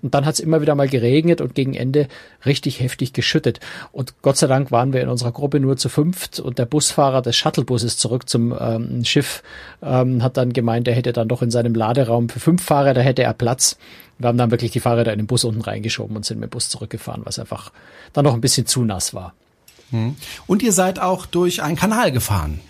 Und 0.00 0.14
dann 0.14 0.26
hat's 0.26 0.38
immer 0.38 0.60
wieder 0.60 0.76
mal 0.76 0.88
geregnet 0.88 1.40
und 1.40 1.54
gegen 1.54 1.74
Ende 1.74 2.06
richtig 2.44 2.80
heftig 2.80 3.12
geschüttet. 3.12 3.58
Und 3.90 4.14
Gott 4.22 4.36
sei 4.36 4.46
Dank 4.46 4.70
waren 4.70 4.92
wir 4.92 5.00
in 5.00 5.08
unserer 5.08 5.32
Gruppe 5.32 5.58
nur 5.58 5.76
zu 5.76 5.88
fünft 5.88 6.38
und 6.38 6.58
der 6.58 6.66
Busfahrer 6.66 7.22
des 7.22 7.36
Shuttlebusses 7.36 7.98
zurück 7.98 8.28
zum 8.28 8.54
ähm, 8.58 9.04
Schiff 9.04 9.42
ähm, 9.82 10.22
hat 10.22 10.36
dann 10.36 10.52
gemeint, 10.52 10.86
er 10.86 10.94
hätte 10.94 11.12
dann 11.12 11.28
doch 11.28 11.42
in 11.42 11.50
seinem 11.50 11.74
Laderaum 11.74 12.28
für 12.28 12.40
fünf 12.40 12.62
Fahrer, 12.62 12.94
da 12.94 13.00
hätte 13.00 13.22
er 13.22 13.34
Platz. 13.34 13.76
Wir 14.18 14.28
haben 14.28 14.38
dann 14.38 14.50
wirklich 14.50 14.70
die 14.70 14.80
Fahrräder 14.80 15.12
in 15.12 15.18
den 15.18 15.26
Bus 15.26 15.44
unten 15.44 15.60
reingeschoben 15.60 16.16
und 16.16 16.24
sind 16.24 16.40
mit 16.40 16.50
dem 16.50 16.52
Bus 16.52 16.68
zurückgefahren, 16.68 17.22
was 17.24 17.38
einfach 17.38 17.72
dann 18.12 18.24
noch 18.24 18.34
ein 18.34 18.40
bisschen 18.40 18.66
zu 18.66 18.84
nass 18.84 19.14
war. 19.14 19.34
Hm. 19.90 20.16
Und 20.46 20.62
ihr 20.62 20.72
seid 20.72 20.98
auch 21.00 21.26
durch 21.26 21.62
einen 21.62 21.76
Kanal 21.76 22.12
gefahren. 22.12 22.60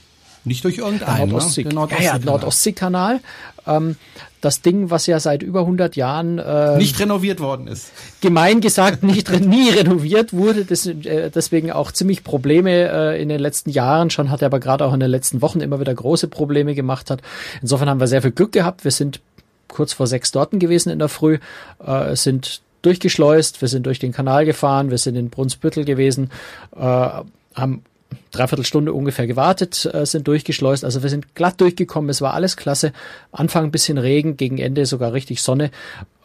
Nicht 0.44 0.64
durch 0.64 0.78
irgendeinen, 0.78 1.30
Nordostsee, 1.30 1.64
ne? 1.64 1.74
Nordostsee 1.74 2.04
ja, 2.04 2.16
ja, 2.16 2.24
Nordostseekanal. 2.24 3.20
Ähm, 3.66 3.96
das 4.40 4.60
Ding, 4.60 4.90
was 4.90 5.08
ja 5.08 5.18
seit 5.18 5.42
über 5.42 5.60
100 5.60 5.96
Jahren 5.96 6.38
äh, 6.38 6.76
nicht 6.76 7.00
renoviert 7.00 7.40
worden 7.40 7.66
ist. 7.66 7.90
Gemein 8.20 8.60
gesagt, 8.60 9.02
nicht 9.02 9.28
nie 9.40 9.70
renoviert 9.70 10.32
wurde, 10.32 10.64
das, 10.64 10.86
äh, 10.86 11.30
deswegen 11.34 11.72
auch 11.72 11.90
ziemlich 11.90 12.22
Probleme 12.22 12.70
äh, 12.70 13.20
in 13.20 13.28
den 13.28 13.40
letzten 13.40 13.70
Jahren 13.70 14.10
schon 14.10 14.30
hat 14.30 14.42
er 14.42 14.46
aber 14.46 14.60
gerade 14.60 14.84
auch 14.84 14.94
in 14.94 15.00
den 15.00 15.10
letzten 15.10 15.42
Wochen 15.42 15.60
immer 15.60 15.80
wieder 15.80 15.92
große 15.92 16.28
Probleme 16.28 16.76
gemacht 16.76 17.10
hat. 17.10 17.22
Insofern 17.60 17.88
haben 17.88 17.98
wir 17.98 18.06
sehr 18.06 18.22
viel 18.22 18.30
Glück 18.30 18.52
gehabt. 18.52 18.84
Wir 18.84 18.92
sind 18.92 19.20
kurz 19.68 19.92
vor 19.92 20.06
sechs 20.06 20.32
dort 20.32 20.50
gewesen 20.52 20.90
in 20.90 20.98
der 20.98 21.08
Früh, 21.08 21.38
äh, 21.84 22.16
sind 22.16 22.62
durchgeschleust, 22.82 23.60
wir 23.60 23.68
sind 23.68 23.86
durch 23.86 23.98
den 23.98 24.12
Kanal 24.12 24.44
gefahren, 24.44 24.90
wir 24.90 24.98
sind 24.98 25.16
in 25.16 25.30
Brunsbüttel 25.30 25.84
gewesen, 25.84 26.30
äh, 26.76 26.80
haben 26.80 27.82
dreiviertel 28.30 28.64
Stunde 28.64 28.92
ungefähr 28.92 29.26
gewartet, 29.26 29.88
äh, 29.92 30.04
sind 30.06 30.28
durchgeschleust. 30.28 30.84
Also 30.84 31.02
wir 31.02 31.10
sind 31.10 31.34
glatt 31.34 31.60
durchgekommen, 31.60 32.10
es 32.10 32.20
war 32.20 32.34
alles 32.34 32.56
klasse. 32.56 32.92
Anfang 33.32 33.64
ein 33.64 33.70
bisschen 33.70 33.98
Regen, 33.98 34.36
gegen 34.36 34.58
Ende 34.58 34.86
sogar 34.86 35.12
richtig 35.12 35.42
Sonne. 35.42 35.70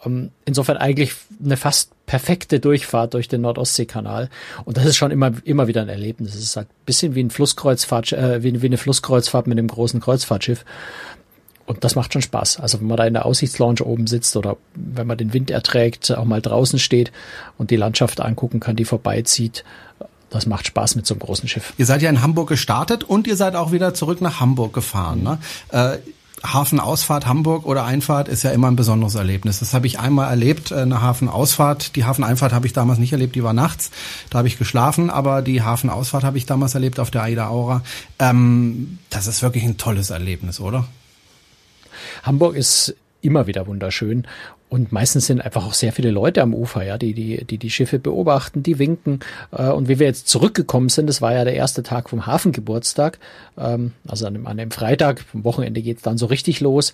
Ähm, 0.06 0.32
insofern 0.46 0.78
eigentlich 0.78 1.14
eine 1.44 1.58
fast 1.58 1.92
perfekte 2.06 2.60
Durchfahrt 2.60 3.14
durch 3.14 3.28
den 3.28 3.42
Nordostseekanal. 3.42 4.30
Und 4.66 4.78
das 4.78 4.86
ist 4.86 4.98
schon 4.98 5.12
immer, 5.12 5.32
immer 5.44 5.68
wieder 5.68 5.82
ein 5.82 5.90
Erlebnis. 5.90 6.36
Es 6.36 6.42
ist 6.42 6.58
halt 6.58 6.68
ein 6.68 6.86
bisschen 6.86 7.16
wie 7.16 7.24
ein 7.24 7.32
Flusskreuzfahrt, 7.32 8.12
äh, 8.14 8.44
wie, 8.44 8.62
wie 8.62 8.68
eine 8.68 8.78
Flusskreuzfahrt 8.78 9.48
mit 9.48 9.58
einem 9.58 9.68
großen 9.68 10.00
Kreuzfahrtschiff. 10.00 10.66
Und 11.72 11.86
das 11.86 11.96
macht 11.96 12.12
schon 12.12 12.22
Spaß. 12.22 12.60
Also 12.60 12.82
wenn 12.82 12.88
man 12.88 12.98
da 12.98 13.06
in 13.06 13.14
der 13.14 13.26
Aussichtslounge 13.26 13.86
oben 13.86 14.06
sitzt 14.06 14.36
oder 14.36 14.58
wenn 14.76 15.08
man 15.08 15.18
den 15.18 15.32
Wind 15.32 15.50
erträgt, 15.50 16.12
auch 16.12 16.26
mal 16.26 16.42
draußen 16.42 16.80
steht 16.80 17.14
und 17.58 17.72
die 17.72 17.78
Landschaft 17.78 18.20
angucken 18.20 18.60
kann, 18.60 18.76
die 18.76 18.84
vorbeizieht, 18.84 19.64
das 20.30 20.48
macht 20.48 20.68
Spaß 20.68 20.98
mit 20.98 21.08
so 21.08 21.14
einem 21.14 21.22
großen 21.22 21.48
Schiff. 21.48 21.74
Ihr 21.78 21.86
seid 21.86 22.02
ja 22.02 22.10
in 22.10 22.22
Hamburg 22.22 22.50
gestartet 22.50 23.06
und 23.06 23.26
ihr 23.26 23.38
seid 23.38 23.56
auch 23.56 23.72
wieder 23.72 23.94
zurück 23.94 24.20
nach 24.20 24.42
Hamburg 24.42 24.74
gefahren. 24.74 25.24
Ne? 25.24 25.38
Äh, 25.70 26.00
Hafenausfahrt 26.44 27.26
Hamburg 27.26 27.66
oder 27.66 27.86
Einfahrt 27.86 28.28
ist 28.28 28.44
ja 28.44 28.52
immer 28.52 28.70
ein 28.70 28.76
besonderes 28.76 29.16
Erlebnis. 29.16 29.60
Das 29.60 29.74
habe 29.74 29.88
ich 29.88 29.98
einmal 29.98 30.30
erlebt, 30.30 30.72
äh, 30.72 30.80
eine 30.80 31.02
Hafenausfahrt. 31.02 31.96
Die 31.96 32.04
Hafeneinfahrt 32.04 32.52
habe 32.52 32.68
ich 32.68 32.74
damals 32.74 33.00
nicht 33.00 33.14
erlebt, 33.14 33.36
die 33.36 33.46
war 33.46 33.54
nachts. 33.54 33.92
Da 34.30 34.40
habe 34.40 34.50
ich 34.50 34.58
geschlafen, 34.58 35.10
aber 35.10 35.42
die 35.42 35.62
Hafenausfahrt 35.62 36.26
habe 36.26 36.38
ich 36.38 36.46
damals 36.46 36.76
erlebt 36.76 37.00
auf 37.00 37.12
der 37.12 37.24
Aida 37.24 37.48
Aura. 37.48 37.82
Ähm, 38.20 39.00
das 39.10 39.28
ist 39.28 39.42
wirklich 39.42 39.64
ein 39.64 39.78
tolles 39.78 40.10
Erlebnis, 40.10 40.60
oder? 40.60 40.86
Hamburg 42.24 42.56
ist 42.56 42.96
immer 43.22 43.48
wieder 43.48 43.68
wunderschön 43.68 44.28
und 44.72 44.94
meistens 44.94 45.26
sind 45.26 45.42
einfach 45.42 45.66
auch 45.66 45.74
sehr 45.74 45.92
viele 45.92 46.12
Leute 46.12 46.42
am 46.42 46.54
Ufer, 46.54 46.82
ja, 46.86 46.98
die 46.98 47.14
die 47.14 47.44
die, 47.44 47.58
die 47.58 47.70
Schiffe 47.70 48.00
beobachten, 48.00 48.64
die 48.64 48.80
winken. 48.80 49.20
Äh, 49.52 49.70
und 49.70 49.90
wie 49.90 50.00
wir 50.00 50.08
jetzt 50.08 50.30
zurückgekommen 50.30 50.88
sind, 50.88 51.08
das 51.08 51.22
war 51.22 51.34
ja 51.34 51.44
der 51.44 51.56
erste 51.56 51.84
Tag 51.84 52.10
vom 52.10 52.26
Hafengeburtstag, 52.26 53.20
ähm, 53.58 53.92
also 54.08 54.28
an 54.28 54.34
dem, 54.34 54.48
an 54.48 54.56
dem 54.56 54.72
Freitag, 54.72 55.26
am 55.34 55.44
Wochenende 55.44 55.82
geht's 55.82 56.04
dann 56.04 56.18
so 56.18 56.26
richtig 56.28 56.62
los. 56.62 56.94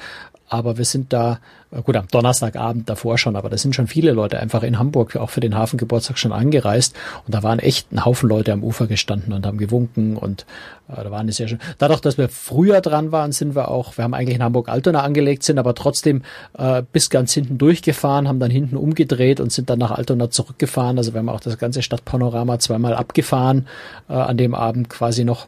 Aber 0.49 0.77
wir 0.77 0.85
sind 0.85 1.11
da, 1.11 1.39
äh, 1.71 1.81
gut, 1.81 1.97
am 1.97 2.07
Donnerstagabend 2.07 2.89
davor 2.89 3.17
schon, 3.17 3.35
aber 3.35 3.49
da 3.49 3.57
sind 3.57 3.75
schon 3.75 3.87
viele 3.87 4.11
Leute 4.11 4.39
einfach 4.39 4.63
in 4.63 4.79
Hamburg 4.79 5.15
auch 5.17 5.29
für 5.29 5.41
den 5.41 5.55
Hafengeburtstag 5.55 6.17
schon 6.17 6.31
angereist. 6.31 6.95
Und 7.25 7.35
da 7.35 7.43
waren 7.43 7.59
echt 7.59 7.91
ein 7.91 8.05
Haufen 8.05 8.29
Leute 8.29 8.53
am 8.53 8.63
Ufer 8.63 8.87
gestanden 8.87 9.33
und 9.33 9.45
haben 9.45 9.57
gewunken 9.57 10.15
und 10.15 10.45
äh, 10.87 11.03
da 11.03 11.11
waren 11.11 11.27
es 11.27 11.35
sehr 11.35 11.49
schön. 11.49 11.59
Dadurch, 11.77 11.99
dass 11.99 12.17
wir 12.17 12.29
früher 12.29 12.79
dran 12.79 13.11
waren, 13.11 13.33
sind 13.33 13.55
wir 13.55 13.67
auch, 13.67 13.97
wir 13.97 14.05
haben 14.05 14.13
eigentlich 14.13 14.37
in 14.37 14.43
Hamburg-Altona 14.43 15.01
angelegt, 15.01 15.43
sind 15.43 15.59
aber 15.59 15.75
trotzdem 15.75 16.21
äh, 16.57 16.81
bis 16.93 17.09
ganz 17.09 17.33
hinten 17.33 17.57
durch 17.57 17.66
durchgefahren, 17.67 18.29
haben 18.29 18.39
dann 18.39 18.49
hinten 18.49 18.77
umgedreht 18.77 19.41
und 19.41 19.51
sind 19.51 19.69
dann 19.69 19.77
nach 19.77 19.91
Altona 19.91 20.29
zurückgefahren. 20.29 20.97
Also 20.97 21.13
wir 21.13 21.19
haben 21.19 21.27
auch 21.27 21.41
das 21.41 21.57
ganze 21.57 21.81
Stadtpanorama 21.81 22.59
zweimal 22.59 22.93
abgefahren 22.93 23.67
äh, 24.07 24.13
an 24.13 24.37
dem 24.37 24.55
Abend 24.55 24.89
quasi 24.89 25.25
noch. 25.25 25.47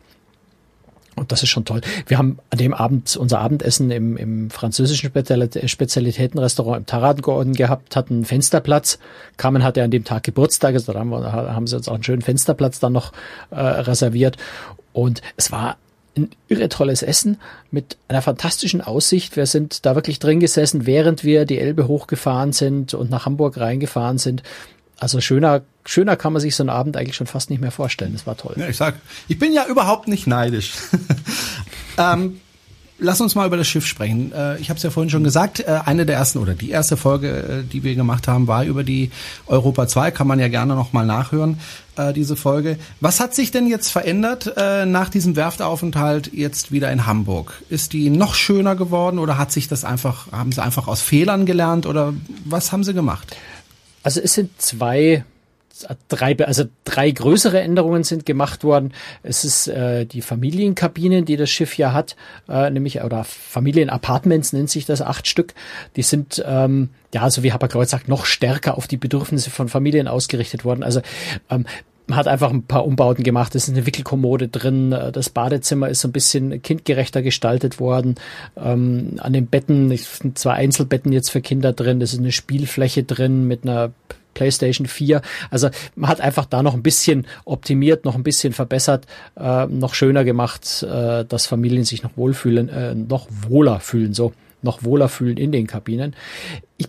Und 1.15 1.31
das 1.31 1.43
ist 1.43 1.49
schon 1.49 1.63
toll. 1.63 1.79
Wir 2.07 2.17
haben 2.17 2.39
an 2.49 2.57
dem 2.57 2.73
Abend 2.73 3.15
unser 3.15 3.39
Abendessen 3.39 3.89
im, 3.89 4.17
im 4.17 4.49
französischen 4.49 5.11
Spezialitätenrestaurant 5.65 6.79
im 6.79 6.85
Taradengorden 6.85 7.53
gehabt, 7.53 7.95
hatten 7.95 8.15
einen 8.15 8.25
Fensterplatz. 8.25 8.99
Carmen 9.37 9.63
hatte 9.63 9.81
an 9.81 9.91
dem 9.91 10.03
Tag 10.03 10.23
Geburtstag, 10.23 10.73
also 10.73 10.91
da 10.91 10.99
haben, 10.99 11.11
haben 11.13 11.67
sie 11.67 11.77
uns 11.77 11.87
auch 11.87 11.93
einen 11.93 12.03
schönen 12.03 12.21
Fensterplatz 12.21 12.79
dann 12.79 12.91
noch 12.91 13.13
äh, 13.51 13.61
reserviert. 13.61 14.35
Und 14.91 15.21
es 15.37 15.53
war 15.53 15.77
ein 16.19 16.29
irre 16.47 16.69
tolles 16.69 17.01
Essen 17.01 17.37
mit 17.71 17.97
einer 18.07 18.21
fantastischen 18.21 18.81
Aussicht. 18.81 19.35
Wir 19.35 19.45
sind 19.45 19.85
da 19.85 19.95
wirklich 19.95 20.19
drin 20.19 20.39
gesessen, 20.39 20.85
während 20.85 21.23
wir 21.23 21.45
die 21.45 21.59
Elbe 21.59 21.87
hochgefahren 21.87 22.53
sind 22.53 22.93
und 22.93 23.09
nach 23.09 23.25
Hamburg 23.25 23.57
reingefahren 23.57 24.17
sind. 24.17 24.43
Also 24.99 25.21
schöner, 25.21 25.61
schöner 25.85 26.15
kann 26.15 26.33
man 26.33 26.41
sich 26.41 26.55
so 26.55 26.63
einen 26.63 26.69
Abend 26.69 26.97
eigentlich 26.97 27.15
schon 27.15 27.27
fast 27.27 27.49
nicht 27.49 27.61
mehr 27.61 27.71
vorstellen. 27.71 28.13
Das 28.13 28.27
war 28.27 28.35
toll. 28.35 28.55
Ja, 28.57 28.67
ich 28.67 28.77
sag, 28.77 28.95
ich 29.27 29.39
bin 29.39 29.53
ja 29.53 29.65
überhaupt 29.65 30.07
nicht 30.07 30.27
neidisch. 30.27 30.73
ähm, 31.97 32.41
lass 32.99 33.21
uns 33.21 33.35
mal 33.35 33.47
über 33.47 33.57
das 33.57 33.67
Schiff 33.67 33.85
sprechen. 33.85 34.31
Äh, 34.31 34.59
ich 34.59 34.69
habe 34.69 34.77
es 34.77 34.83
ja 34.83 34.89
vorhin 34.89 35.09
schon 35.09 35.23
gesagt, 35.23 35.61
äh, 35.61 35.79
eine 35.85 36.05
der 36.05 36.17
ersten 36.17 36.39
oder 36.39 36.53
die 36.53 36.69
erste 36.69 36.97
Folge, 36.97 37.29
äh, 37.29 37.63
die 37.63 37.83
wir 37.83 37.95
gemacht 37.95 38.27
haben, 38.27 38.47
war 38.47 38.63
über 38.63 38.83
die 38.83 39.11
Europa 39.47 39.87
2. 39.87 40.11
Kann 40.11 40.27
man 40.27 40.39
ja 40.39 40.47
gerne 40.47 40.75
noch 40.75 40.93
mal 40.93 41.05
nachhören, 41.05 41.59
diese 42.15 42.37
Folge. 42.37 42.79
Was 43.01 43.19
hat 43.19 43.35
sich 43.35 43.51
denn 43.51 43.67
jetzt 43.67 43.89
verändert 43.89 44.53
nach 44.85 45.09
diesem 45.09 45.35
Werftaufenthalt 45.35 46.31
jetzt 46.33 46.71
wieder 46.71 46.89
in 46.93 47.05
Hamburg? 47.05 47.61
Ist 47.69 47.91
die 47.91 48.09
noch 48.09 48.35
schöner 48.35 48.77
geworden 48.77 49.19
oder 49.19 49.37
hat 49.37 49.51
sich 49.51 49.67
das 49.67 49.83
einfach, 49.83 50.31
haben 50.31 50.53
sie 50.53 50.63
einfach 50.63 50.87
aus 50.87 51.01
Fehlern 51.01 51.45
gelernt 51.45 51.85
oder 51.85 52.13
was 52.45 52.71
haben 52.71 52.85
sie 52.85 52.93
gemacht? 52.93 53.35
Also 54.01 54.21
es 54.21 54.33
sind 54.33 54.49
zwei 54.61 55.25
drei, 56.07 56.37
also 56.39 56.65
drei 56.83 57.11
größere 57.11 57.61
Änderungen 57.61 58.03
sind 58.03 58.25
gemacht 58.25 58.63
worden. 58.63 58.93
Es 59.23 59.43
ist 59.43 59.67
äh, 59.67 60.05
die 60.05 60.21
Familienkabinen, 60.21 61.25
die 61.25 61.37
das 61.37 61.49
Schiff 61.49 61.77
ja 61.77 61.93
hat, 61.93 62.15
äh, 62.47 62.69
nämlich 62.69 63.01
oder 63.01 63.23
Familienapartments 63.23 64.53
nennt 64.53 64.69
sich 64.69 64.85
das, 64.85 65.01
acht 65.01 65.27
Stück. 65.27 65.53
Die 65.95 66.03
sind 66.03 66.43
ähm, 66.45 66.89
ja, 67.13 67.29
so 67.29 67.43
wie 67.43 67.51
Haberkreuz 67.51 67.89
sagt, 67.89 68.07
noch 68.07 68.25
stärker 68.25 68.77
auf 68.77 68.87
die 68.87 68.97
Bedürfnisse 68.97 69.49
von 69.49 69.67
Familien 69.67 70.07
ausgerichtet 70.07 70.63
worden. 70.63 70.83
Also 70.83 71.01
ähm, 71.49 71.65
hat 72.11 72.27
einfach 72.27 72.51
ein 72.51 72.63
paar 72.63 72.85
Umbauten 72.85 73.23
gemacht. 73.23 73.55
Es 73.55 73.67
ist 73.67 73.75
eine 73.75 73.85
Wickelkommode 73.85 74.47
drin. 74.47 74.91
Das 75.13 75.29
Badezimmer 75.29 75.89
ist 75.89 76.01
so 76.01 76.07
ein 76.07 76.11
bisschen 76.11 76.61
kindgerechter 76.61 77.21
gestaltet 77.21 77.79
worden. 77.79 78.15
Ähm, 78.57 79.15
an 79.19 79.33
den 79.33 79.47
Betten, 79.47 79.91
es 79.91 80.17
sind 80.17 80.37
zwei 80.37 80.53
Einzelbetten 80.53 81.11
jetzt 81.11 81.29
für 81.29 81.41
Kinder 81.41 81.73
drin. 81.73 82.01
Es 82.01 82.13
ist 82.13 82.19
eine 82.19 82.31
Spielfläche 82.31 83.03
drin 83.03 83.47
mit 83.47 83.63
einer 83.63 83.91
PlayStation 84.33 84.87
4. 84.87 85.21
Also 85.49 85.69
man 85.95 86.09
hat 86.09 86.21
einfach 86.21 86.45
da 86.45 86.63
noch 86.63 86.73
ein 86.73 86.83
bisschen 86.83 87.27
optimiert, 87.45 88.05
noch 88.05 88.15
ein 88.15 88.23
bisschen 88.23 88.53
verbessert, 88.53 89.05
äh, 89.35 89.65
noch 89.65 89.93
schöner 89.93 90.23
gemacht, 90.23 90.83
äh, 90.83 91.25
dass 91.25 91.45
Familien 91.45 91.83
sich 91.83 92.03
noch 92.03 92.15
wohlfühlen, 92.15 92.69
äh, 92.69 92.95
noch 92.95 93.27
wohler 93.29 93.79
fühlen, 93.79 94.13
so 94.13 94.33
noch 94.61 94.83
wohler 94.83 95.09
fühlen 95.09 95.37
in 95.37 95.51
den 95.51 95.67
Kabinen. 95.67 96.15
Ich 96.77 96.87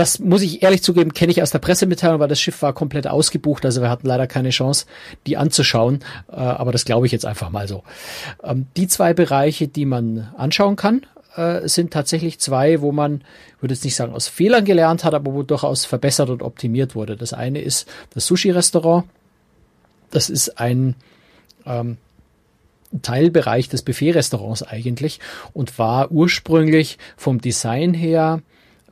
das 0.00 0.18
muss 0.18 0.40
ich 0.40 0.62
ehrlich 0.62 0.82
zugeben, 0.82 1.12
kenne 1.12 1.30
ich 1.30 1.42
aus 1.42 1.50
der 1.50 1.58
Pressemitteilung, 1.58 2.20
weil 2.20 2.28
das 2.28 2.40
Schiff 2.40 2.62
war 2.62 2.72
komplett 2.72 3.06
ausgebucht, 3.06 3.66
also 3.66 3.82
wir 3.82 3.90
hatten 3.90 4.06
leider 4.06 4.26
keine 4.26 4.48
Chance, 4.48 4.86
die 5.26 5.36
anzuschauen, 5.36 6.00
äh, 6.32 6.36
aber 6.36 6.72
das 6.72 6.86
glaube 6.86 7.04
ich 7.04 7.12
jetzt 7.12 7.26
einfach 7.26 7.50
mal 7.50 7.68
so. 7.68 7.82
Ähm, 8.42 8.66
die 8.78 8.88
zwei 8.88 9.12
Bereiche, 9.12 9.68
die 9.68 9.84
man 9.84 10.32
anschauen 10.38 10.76
kann, 10.76 11.04
äh, 11.36 11.68
sind 11.68 11.92
tatsächlich 11.92 12.40
zwei, 12.40 12.80
wo 12.80 12.92
man, 12.92 13.24
würde 13.60 13.74
jetzt 13.74 13.84
nicht 13.84 13.94
sagen, 13.94 14.14
aus 14.14 14.26
Fehlern 14.26 14.64
gelernt 14.64 15.04
hat, 15.04 15.12
aber 15.12 15.34
wo 15.34 15.42
durchaus 15.42 15.84
verbessert 15.84 16.30
und 16.30 16.42
optimiert 16.42 16.94
wurde. 16.94 17.18
Das 17.18 17.34
eine 17.34 17.60
ist 17.60 17.86
das 18.14 18.24
Sushi-Restaurant. 18.24 19.04
Das 20.10 20.30
ist 20.30 20.58
ein 20.58 20.94
ähm, 21.66 21.98
Teilbereich 23.02 23.68
des 23.68 23.82
Buffet-Restaurants 23.82 24.62
eigentlich 24.62 25.20
und 25.52 25.78
war 25.78 26.10
ursprünglich 26.10 26.96
vom 27.18 27.42
Design 27.42 27.92
her 27.92 28.40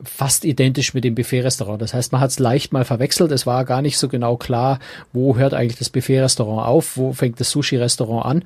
fast 0.03 0.45
identisch 0.45 0.93
mit 0.93 1.03
dem 1.03 1.15
Buffet-Restaurant. 1.15 1.81
Das 1.81 1.93
heißt, 1.93 2.11
man 2.11 2.21
hat 2.21 2.31
es 2.31 2.39
leicht 2.39 2.71
mal 2.71 2.85
verwechselt. 2.85 3.31
Es 3.31 3.45
war 3.45 3.65
gar 3.65 3.81
nicht 3.81 3.97
so 3.97 4.07
genau 4.07 4.37
klar, 4.37 4.79
wo 5.13 5.37
hört 5.37 5.53
eigentlich 5.53 5.77
das 5.77 5.89
Buffet-Restaurant 5.89 6.67
auf, 6.67 6.97
wo 6.97 7.13
fängt 7.13 7.39
das 7.39 7.51
Sushi-Restaurant 7.51 8.25
an. 8.25 8.43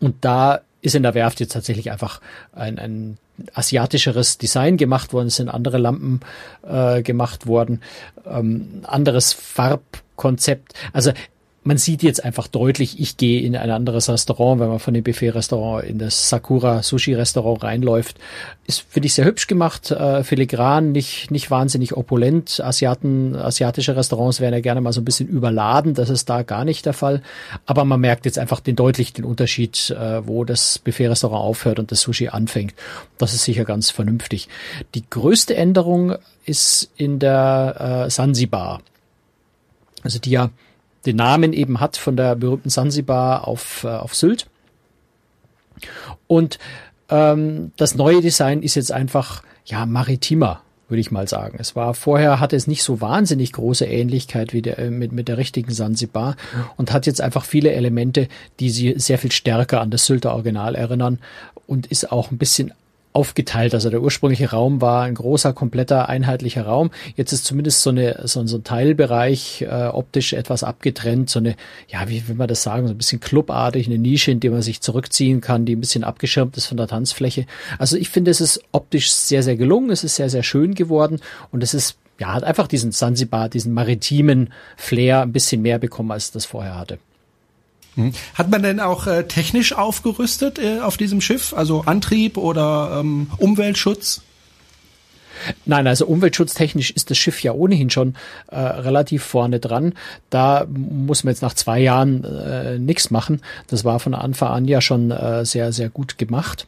Und 0.00 0.24
da 0.24 0.60
ist 0.82 0.94
in 0.94 1.02
der 1.02 1.14
Werft 1.14 1.40
jetzt 1.40 1.52
tatsächlich 1.52 1.90
einfach 1.90 2.20
ein, 2.52 2.78
ein 2.78 3.18
asiatischeres 3.54 4.38
Design 4.38 4.76
gemacht 4.76 5.12
worden, 5.12 5.28
es 5.28 5.36
sind 5.36 5.48
andere 5.48 5.78
Lampen 5.78 6.20
äh, 6.66 7.02
gemacht 7.02 7.46
worden, 7.46 7.82
ähm, 8.26 8.82
anderes 8.84 9.32
Farbkonzept. 9.32 10.74
Also 10.92 11.12
man 11.66 11.78
sieht 11.78 12.04
jetzt 12.04 12.24
einfach 12.24 12.46
deutlich, 12.46 13.00
ich 13.00 13.16
gehe 13.16 13.42
in 13.42 13.56
ein 13.56 13.70
anderes 13.72 14.08
Restaurant, 14.08 14.60
wenn 14.60 14.68
man 14.68 14.78
von 14.78 14.94
dem 14.94 15.02
Buffet-Restaurant 15.02 15.84
in 15.84 15.98
das 15.98 16.28
Sakura 16.28 16.84
Sushi-Restaurant 16.84 17.64
reinläuft. 17.64 18.18
Ist, 18.68 18.84
finde 18.88 19.06
ich, 19.06 19.14
sehr 19.14 19.24
hübsch 19.24 19.48
gemacht, 19.48 19.90
äh, 19.90 20.22
filigran, 20.22 20.92
nicht, 20.92 21.32
nicht 21.32 21.50
wahnsinnig 21.50 21.96
opulent. 21.96 22.60
Asiaten, 22.60 23.34
asiatische 23.34 23.96
Restaurants 23.96 24.40
werden 24.40 24.54
ja 24.54 24.60
gerne 24.60 24.80
mal 24.80 24.92
so 24.92 25.00
ein 25.00 25.04
bisschen 25.04 25.26
überladen, 25.26 25.94
das 25.94 26.08
ist 26.08 26.30
da 26.30 26.42
gar 26.42 26.64
nicht 26.64 26.86
der 26.86 26.92
Fall. 26.92 27.20
Aber 27.66 27.84
man 27.84 28.00
merkt 28.00 28.26
jetzt 28.26 28.38
einfach 28.38 28.60
den 28.60 28.76
deutlich 28.76 29.12
den 29.12 29.24
Unterschied, 29.24 29.90
äh, 29.90 30.24
wo 30.24 30.44
das 30.44 30.78
Buffet-Restaurant 30.78 31.42
aufhört 31.42 31.80
und 31.80 31.90
das 31.90 32.00
Sushi 32.00 32.28
anfängt. 32.28 32.74
Das 33.18 33.34
ist 33.34 33.42
sicher 33.42 33.64
ganz 33.64 33.90
vernünftig. 33.90 34.48
Die 34.94 35.02
größte 35.10 35.56
Änderung 35.56 36.14
ist 36.44 36.92
in 36.96 37.18
der 37.18 38.04
äh, 38.06 38.10
Sansibar. 38.10 38.82
Also 40.04 40.20
die 40.20 40.30
ja 40.30 40.50
den 41.06 41.16
Namen 41.16 41.52
eben 41.52 41.80
hat 41.80 41.96
von 41.96 42.16
der 42.16 42.34
berühmten 42.36 42.70
Sansibar 42.70 43.46
auf, 43.46 43.84
äh, 43.84 43.88
auf 43.88 44.14
Sylt. 44.14 44.46
Und 46.26 46.58
ähm, 47.08 47.72
das 47.76 47.94
neue 47.94 48.20
Design 48.20 48.62
ist 48.62 48.74
jetzt 48.74 48.92
einfach 48.92 49.42
ja 49.64 49.86
maritimer, 49.86 50.62
würde 50.88 51.00
ich 51.00 51.10
mal 51.10 51.28
sagen. 51.28 51.58
Es 51.60 51.76
war 51.76 51.94
vorher 51.94 52.40
hatte 52.40 52.56
es 52.56 52.66
nicht 52.66 52.82
so 52.82 53.00
wahnsinnig 53.00 53.52
große 53.52 53.84
Ähnlichkeit 53.84 54.52
wie 54.52 54.62
der, 54.62 54.78
äh, 54.78 54.90
mit 54.90 55.12
mit 55.12 55.28
der 55.28 55.38
richtigen 55.38 55.72
Sansibar 55.72 56.36
und 56.76 56.92
hat 56.92 57.06
jetzt 57.06 57.20
einfach 57.20 57.44
viele 57.44 57.72
Elemente, 57.72 58.28
die 58.60 58.70
sie 58.70 58.94
sehr 58.98 59.18
viel 59.18 59.32
stärker 59.32 59.80
an 59.80 59.90
das 59.90 60.06
Sylter 60.06 60.32
Original 60.34 60.74
erinnern 60.74 61.18
und 61.66 61.86
ist 61.86 62.10
auch 62.10 62.30
ein 62.30 62.38
bisschen 62.38 62.72
aufgeteilt. 63.16 63.72
Also 63.72 63.88
der 63.88 64.02
ursprüngliche 64.02 64.50
Raum 64.50 64.82
war 64.82 65.04
ein 65.04 65.14
großer, 65.14 65.54
kompletter, 65.54 66.08
einheitlicher 66.08 66.64
Raum. 66.66 66.90
Jetzt 67.16 67.32
ist 67.32 67.46
zumindest 67.46 67.80
so, 67.80 67.90
eine, 67.90 68.20
so, 68.24 68.46
so 68.46 68.58
ein 68.58 68.64
Teilbereich 68.64 69.62
äh, 69.62 69.86
optisch 69.86 70.34
etwas 70.34 70.62
abgetrennt, 70.62 71.30
so 71.30 71.38
eine, 71.38 71.56
ja, 71.88 72.08
wie 72.10 72.28
will 72.28 72.34
man 72.34 72.46
das 72.46 72.62
sagen, 72.62 72.86
so 72.86 72.92
ein 72.92 72.98
bisschen 72.98 73.20
clubartig, 73.20 73.86
eine 73.86 73.98
Nische, 73.98 74.30
in 74.30 74.40
die 74.40 74.50
man 74.50 74.60
sich 74.60 74.82
zurückziehen 74.82 75.40
kann, 75.40 75.64
die 75.64 75.74
ein 75.74 75.80
bisschen 75.80 76.04
abgeschirmt 76.04 76.58
ist 76.58 76.66
von 76.66 76.76
der 76.76 76.88
Tanzfläche. 76.88 77.46
Also 77.78 77.96
ich 77.96 78.10
finde, 78.10 78.30
es 78.30 78.42
ist 78.42 78.60
optisch 78.72 79.10
sehr, 79.10 79.42
sehr 79.42 79.56
gelungen, 79.56 79.90
es 79.90 80.04
ist 80.04 80.16
sehr, 80.16 80.28
sehr 80.28 80.42
schön 80.42 80.74
geworden 80.74 81.20
und 81.50 81.62
es 81.62 81.72
ist 81.72 81.96
ja, 82.18 82.32
hat 82.32 82.44
einfach 82.44 82.66
diesen 82.66 82.92
Sansibar, 82.92 83.48
diesen 83.48 83.74
maritimen 83.74 84.52
Flair 84.76 85.22
ein 85.22 85.32
bisschen 85.32 85.62
mehr 85.62 85.78
bekommen, 85.78 86.12
als 86.12 86.32
das 86.32 86.46
vorher 86.46 86.78
hatte. 86.78 86.98
Hm. 87.96 88.12
Hat 88.34 88.50
man 88.50 88.62
denn 88.62 88.80
auch 88.80 89.06
äh, 89.06 89.24
technisch 89.24 89.72
aufgerüstet 89.72 90.58
äh, 90.58 90.80
auf 90.80 90.96
diesem 90.96 91.20
Schiff? 91.20 91.52
Also 91.54 91.82
Antrieb 91.86 92.36
oder 92.36 92.98
ähm, 93.00 93.28
Umweltschutz? 93.38 94.22
Nein, 95.64 95.86
also 95.86 96.06
umweltschutztechnisch 96.06 96.90
ist 96.90 97.10
das 97.10 97.18
Schiff 97.18 97.42
ja 97.42 97.52
ohnehin 97.52 97.90
schon 97.90 98.14
äh, 98.48 98.58
relativ 98.58 99.24
vorne 99.24 99.60
dran. 99.60 99.94
Da 100.30 100.66
muss 100.68 101.24
man 101.24 101.32
jetzt 101.32 101.42
nach 101.42 101.54
zwei 101.54 101.78
Jahren 101.78 102.24
äh, 102.24 102.78
nichts 102.78 103.10
machen. 103.10 103.42
Das 103.66 103.84
war 103.84 104.00
von 104.00 104.14
Anfang 104.14 104.48
an 104.48 104.64
ja 104.66 104.80
schon 104.80 105.10
äh, 105.10 105.44
sehr, 105.44 105.72
sehr 105.72 105.88
gut 105.88 106.18
gemacht. 106.18 106.66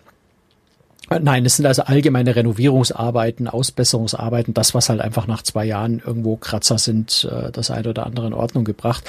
Nein, 1.10 1.46
es 1.46 1.56
sind 1.56 1.66
also 1.66 1.82
allgemeine 1.82 2.36
Renovierungsarbeiten, 2.36 3.48
Ausbesserungsarbeiten, 3.48 4.52
das, 4.52 4.74
was 4.74 4.90
halt 4.90 5.00
einfach 5.00 5.26
nach 5.26 5.42
zwei 5.42 5.64
Jahren 5.64 6.02
irgendwo 6.04 6.36
Kratzer 6.36 6.78
sind, 6.78 7.28
äh, 7.30 7.50
das 7.50 7.70
eine 7.70 7.88
oder 7.88 8.06
andere 8.06 8.26
in 8.26 8.34
Ordnung 8.34 8.64
gebracht. 8.64 9.04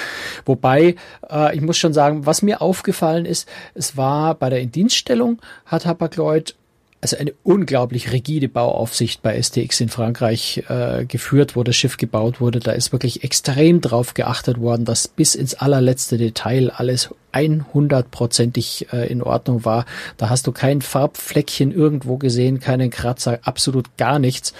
Wobei, 0.46 0.96
äh, 1.30 1.54
ich 1.54 1.60
muss 1.60 1.76
schon 1.76 1.92
sagen, 1.92 2.24
was 2.24 2.42
mir 2.42 2.62
aufgefallen 2.62 3.26
ist, 3.26 3.48
es 3.74 3.96
war 3.96 4.34
bei 4.34 4.48
der 4.48 4.60
Indienststellung 4.60 5.40
hat 5.66 5.84
Hapag-Lloyd 5.84 6.54
also 7.02 7.16
eine 7.16 7.32
unglaublich 7.42 8.12
rigide 8.12 8.48
Bauaufsicht 8.48 9.22
bei 9.22 9.40
STX 9.40 9.80
in 9.80 9.88
Frankreich 9.88 10.64
äh, 10.68 11.06
geführt, 11.06 11.56
wo 11.56 11.62
das 11.62 11.76
Schiff 11.76 11.96
gebaut 11.96 12.40
wurde. 12.40 12.60
Da 12.60 12.72
ist 12.72 12.92
wirklich 12.92 13.24
extrem 13.24 13.80
drauf 13.80 14.12
geachtet 14.14 14.60
worden, 14.60 14.84
dass 14.84 15.08
bis 15.08 15.34
ins 15.34 15.54
allerletzte 15.54 16.18
Detail 16.18 16.70
alles 16.70 17.10
100%ig 17.32 18.92
äh, 18.92 19.10
in 19.10 19.22
Ordnung 19.22 19.64
war. 19.64 19.84
Da 20.16 20.28
hast 20.28 20.46
du 20.46 20.52
kein 20.52 20.82
Farbfleckchen 20.82 21.72
irgendwo 21.72 22.16
gesehen, 22.16 22.60
keinen 22.60 22.90
Kratzer, 22.90 23.40
absolut 23.42 23.96
gar 23.96 24.18
nichts. 24.18 24.52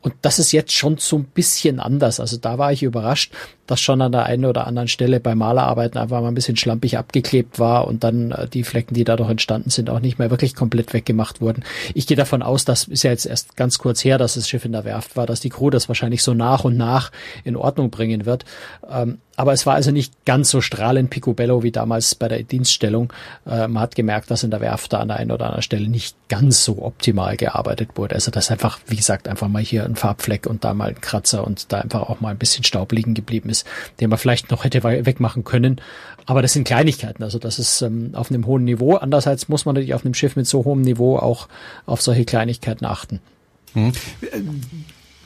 Und 0.00 0.14
das 0.22 0.38
ist 0.38 0.52
jetzt 0.52 0.72
schon 0.72 0.98
so 0.98 1.16
ein 1.16 1.24
bisschen 1.24 1.80
anders. 1.80 2.20
Also 2.20 2.36
da 2.36 2.58
war 2.58 2.72
ich 2.72 2.82
überrascht, 2.82 3.32
dass 3.66 3.80
schon 3.80 4.00
an 4.00 4.12
der 4.12 4.24
einen 4.24 4.44
oder 4.44 4.66
anderen 4.66 4.88
Stelle 4.88 5.20
bei 5.20 5.34
Malerarbeiten 5.34 5.98
einfach 5.98 6.20
mal 6.20 6.28
ein 6.28 6.34
bisschen 6.34 6.56
schlampig 6.56 6.98
abgeklebt 6.98 7.58
war 7.58 7.86
und 7.86 8.04
dann 8.04 8.30
äh, 8.32 8.48
die 8.48 8.64
Flecken, 8.64 8.94
die 8.94 9.04
dadurch 9.04 9.30
entstanden 9.30 9.70
sind, 9.70 9.90
auch 9.90 10.00
nicht 10.00 10.18
mehr 10.18 10.30
wirklich 10.30 10.54
komplett 10.54 10.92
weggemacht 10.92 11.40
wurden. 11.40 11.64
Ich 11.94 12.06
gehe 12.06 12.16
davon 12.16 12.42
aus, 12.42 12.64
das 12.64 12.84
ist 12.84 13.02
ja 13.02 13.10
jetzt 13.10 13.26
erst 13.26 13.56
ganz 13.56 13.78
kurz 13.78 14.04
her, 14.04 14.18
dass 14.18 14.34
das 14.34 14.48
Schiff 14.48 14.64
in 14.64 14.72
der 14.72 14.84
Werft 14.84 15.16
war, 15.16 15.26
dass 15.26 15.40
die 15.40 15.50
Crew 15.50 15.70
das 15.70 15.88
wahrscheinlich 15.88 16.22
so 16.22 16.34
nach 16.34 16.64
und 16.64 16.76
nach 16.76 17.10
in 17.44 17.56
Ordnung 17.56 17.90
bringen 17.90 18.26
wird. 18.26 18.44
Ähm, 18.88 19.18
aber 19.36 19.52
es 19.52 19.66
war 19.66 19.74
also 19.74 19.90
nicht 19.90 20.24
ganz 20.24 20.50
so 20.50 20.60
strahlend 20.60 21.10
picobello 21.10 21.62
wie 21.62 21.70
damals 21.70 22.14
bei 22.14 22.28
der 22.28 22.42
Dienststellung. 22.42 23.12
Äh, 23.46 23.68
man 23.68 23.82
hat 23.82 23.94
gemerkt, 23.94 24.30
dass 24.30 24.42
in 24.42 24.50
der 24.50 24.60
Werft 24.60 24.92
da 24.92 25.00
an 25.00 25.08
der 25.08 25.18
einen 25.18 25.30
oder 25.30 25.46
anderen 25.46 25.62
Stelle 25.62 25.88
nicht 25.88 26.16
ganz 26.28 26.64
so 26.64 26.82
optimal 26.82 27.36
gearbeitet 27.36 27.90
wurde. 27.96 28.14
Also 28.14 28.30
das 28.30 28.50
einfach, 28.50 28.80
wie 28.86 28.96
gesagt, 28.96 29.28
einfach 29.28 29.48
mal 29.48 29.62
hier 29.62 29.84
ein 29.84 29.96
Farbfleck 29.96 30.46
und 30.46 30.64
da 30.64 30.72
mal 30.74 30.88
ein 30.88 31.00
Kratzer 31.00 31.46
und 31.46 31.70
da 31.72 31.80
einfach 31.80 32.02
auch 32.08 32.20
mal 32.20 32.30
ein 32.30 32.38
bisschen 32.38 32.64
Staub 32.64 32.92
liegen 32.92 33.14
geblieben 33.14 33.50
ist, 33.50 33.66
den 34.00 34.08
man 34.10 34.18
vielleicht 34.18 34.50
noch 34.50 34.64
hätte 34.64 34.82
wegmachen 34.82 35.44
können. 35.44 35.80
Aber 36.24 36.42
das 36.42 36.54
sind 36.54 36.64
Kleinigkeiten. 36.64 37.22
Also 37.22 37.38
das 37.38 37.58
ist 37.58 37.82
ähm, 37.82 38.10
auf 38.14 38.30
einem 38.30 38.46
hohen 38.46 38.64
Niveau. 38.64 38.96
Andererseits 38.96 39.48
muss 39.48 39.64
man 39.64 39.74
natürlich 39.74 39.94
auf 39.94 40.04
einem 40.04 40.14
Schiff 40.14 40.34
mit 40.34 40.46
so 40.46 40.64
hohem 40.64 40.80
Niveau 40.80 41.18
auch 41.18 41.48
auf 41.84 42.00
solche 42.00 42.24
Kleinigkeiten 42.24 42.84
achten. 42.86 43.20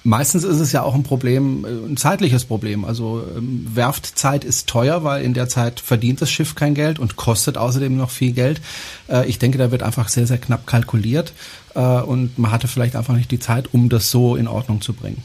Meistens 0.03 0.45
ist 0.45 0.61
es 0.61 0.73
ja 0.73 0.83
auch 0.83 0.95
ein 0.95 1.03
Problem, 1.03 1.65
äh, 1.65 1.69
ein 1.69 1.97
zeitliches 1.97 2.45
Problem. 2.45 2.85
Also 2.85 3.23
ähm, 3.37 3.67
Werftzeit 3.75 4.45
ist 4.45 4.69
teuer, 4.69 5.05
weil 5.05 5.23
in 5.23 5.35
der 5.35 5.49
Zeit 5.49 5.81
verdient 5.81 6.23
das 6.23 6.31
Schiff 6.31 6.55
kein 6.55 6.75
Geld 6.75 6.99
und 6.99 7.17
kostet 7.17 7.59
außerdem 7.59 7.97
noch 7.97 8.11
viel 8.11 8.33
Geld. 8.33 8.61
Äh, 9.09 9.29
ich 9.29 9.39
denke, 9.39 9.59
da 9.59 9.71
wird 9.71 9.83
einfach 9.83 10.09
sehr, 10.09 10.27
sehr 10.27 10.39
knapp 10.39 10.67
kalkuliert 10.67 11.33
äh, 11.75 11.81
und 11.81 12.39
man 12.39 12.51
hatte 12.51 12.67
vielleicht 12.67 12.97
einfach 12.97 13.15
nicht 13.15 13.31
die 13.31 13.41
Zeit, 13.41 13.75
um 13.75 13.89
das 13.91 14.11
so 14.11 14.37
in 14.37 14.49
Ordnung 14.49 14.81
zu 14.81 14.95
bringen. 14.95 15.23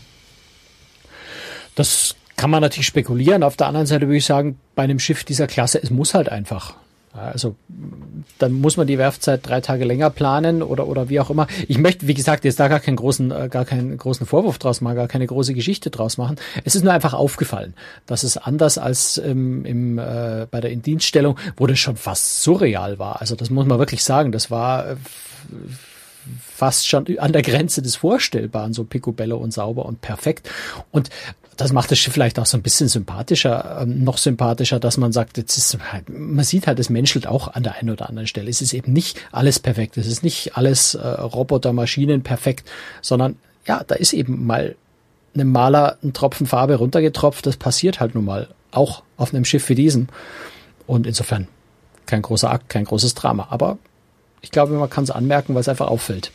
Das 1.76 2.16
kann 2.36 2.50
man 2.50 2.62
natürlich 2.62 2.88
spekulieren. 2.88 3.44
Auf 3.44 3.56
der 3.56 3.68
anderen 3.68 3.88
Seite 3.88 4.08
würde 4.08 4.18
ich 4.18 4.26
sagen, 4.26 4.60
bei 4.76 4.84
einem 4.84 5.00
Schiff 5.00 5.24
dieser 5.24 5.48
Klasse, 5.48 5.82
es 5.82 5.90
muss 5.90 6.14
halt 6.14 6.28
einfach. 6.30 6.76
Also 7.16 7.56
dann 8.40 8.52
muss 8.52 8.78
man 8.78 8.88
die 8.88 8.98
Werfzeit 8.98 9.48
drei 9.48 9.62
Tage 9.62 9.86
länger 9.86 10.10
planen 10.10 10.62
oder 10.62 10.88
oder 10.88 11.10
wie 11.10 11.20
auch 11.20 11.30
immer. 11.30 11.48
Ich 11.68 11.78
möchte, 11.78 12.08
wie 12.08 12.14
gesagt, 12.14 12.44
jetzt 12.44 12.60
da 12.60 12.68
gar 12.68 12.80
keinen 12.80 12.98
großen, 12.98 13.32
äh, 13.32 13.50
gar 13.50 13.66
keinen 13.66 13.98
großen 13.98 14.26
Vorwurf 14.26 14.58
draus 14.58 14.82
machen, 14.82 14.96
gar 14.96 15.08
keine 15.08 15.26
große 15.26 15.54
Geschichte 15.54 15.90
draus 15.90 16.18
machen. 16.18 16.36
Es 16.64 16.76
ist 16.76 16.84
nur 16.84 16.94
einfach 16.94 17.14
aufgefallen, 17.14 17.74
dass 18.06 18.24
es 18.24 18.38
anders 18.38 18.78
als 18.78 19.18
ähm, 19.18 19.66
im 19.66 19.98
äh, 19.98 20.48
bei 20.52 20.60
der 20.60 20.72
Indienststellung, 20.72 21.38
wo 21.58 21.68
das 21.68 21.80
schon 21.80 21.96
fast 21.96 22.44
surreal 22.44 23.00
war. 23.00 23.22
Also 23.22 23.36
das 23.36 23.50
muss 23.50 23.66
man 23.66 23.80
wirklich 23.80 24.04
sagen. 24.04 24.32
Das 24.32 24.52
war 24.52 24.92
äh, 24.92 24.96
fast 26.42 26.88
schon 26.88 27.06
an 27.20 27.34
der 27.34 27.42
Grenze 27.42 27.82
des 27.82 27.96
Vorstellbaren, 27.96 28.74
so 28.74 28.84
picobello 28.84 29.38
und 29.38 29.52
sauber 29.52 29.86
und 29.86 30.02
perfekt. 30.02 30.50
Und 30.92 31.10
das 31.58 31.72
macht 31.72 31.92
das 31.92 32.00
Schiff 32.00 32.14
vielleicht 32.14 32.40
auch 32.40 32.46
so 32.46 32.58
ein 32.58 32.62
bisschen 32.62 32.88
sympathischer, 32.88 33.82
ähm, 33.82 34.04
noch 34.04 34.18
sympathischer, 34.18 34.80
dass 34.80 34.98
man 34.98 35.12
sagt, 35.12 35.38
jetzt 35.38 35.58
ist 35.58 35.78
halt, 35.92 36.10
man 36.10 36.44
sieht 36.44 36.68
halt, 36.68 36.80
es 36.80 36.90
menschelt 36.90 37.28
auch 37.28 37.54
an 37.54 37.64
der 37.64 37.76
einen 37.76 37.90
oder 37.90 38.10
anderen 38.10 38.28
Stelle. 38.28 38.50
Es 38.50 38.62
ist 38.62 38.74
eben 38.74 38.94
nicht 38.94 39.20
alles 39.32 39.60
perfekt, 39.60 39.98
es 39.98 40.08
ist 40.08 40.24
nicht 40.24 40.58
alles 40.58 40.96
äh, 40.96 41.08
Roboter, 41.08 41.74
Maschinen 41.74 42.24
perfekt, 42.24 42.70
sondern 43.02 43.38
ja, 43.66 43.84
da 43.86 43.96
ist 43.96 44.14
eben 44.14 44.46
mal 44.46 44.76
einem 45.34 45.52
Maler 45.52 45.98
ein 46.04 46.14
Tropfen 46.14 46.48
Farbe 46.48 46.76
runtergetropft, 46.76 47.46
das 47.46 47.58
passiert 47.58 48.00
halt 48.00 48.16
nun 48.16 48.26
mal 48.26 48.50
auch 48.72 49.04
auf 49.18 49.34
einem 49.34 49.46
Schiff 49.46 49.68
wie 49.70 49.76
diesem. 49.76 50.08
Und 50.88 51.08
insofern 51.08 51.48
kein 52.06 52.22
großer 52.22 52.52
Akt, 52.52 52.70
kein 52.70 52.86
großes 52.86 53.16
Drama. 53.16 53.48
Aber 53.50 53.78
ich 54.42 54.52
glaube, 54.52 54.74
man 54.74 54.90
kann 54.90 55.04
es 55.04 55.12
anmerken, 55.12 55.56
weil 55.56 55.62
es 55.62 55.70
einfach 55.70 55.88
auffällt. 55.88 56.32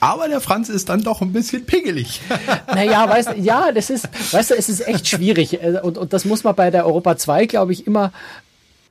Aber 0.00 0.28
der 0.28 0.40
Franz 0.40 0.70
ist 0.70 0.88
dann 0.88 1.02
doch 1.02 1.20
ein 1.20 1.32
bisschen 1.32 1.64
pingelig. 1.66 2.20
Naja, 2.74 3.08
weißt 3.08 3.34
ja, 3.36 3.72
das 3.72 3.90
ist, 3.90 4.08
weißt 4.32 4.50
du, 4.50 4.54
es 4.54 4.68
ist 4.68 4.86
echt 4.86 5.06
schwierig. 5.06 5.62
Äh, 5.62 5.80
und, 5.82 5.98
und 5.98 6.12
das 6.12 6.24
muss 6.24 6.44
man 6.44 6.54
bei 6.54 6.70
der 6.70 6.86
Europa 6.86 7.16
2, 7.16 7.46
glaube 7.46 7.72
ich, 7.72 7.86
immer, 7.86 8.12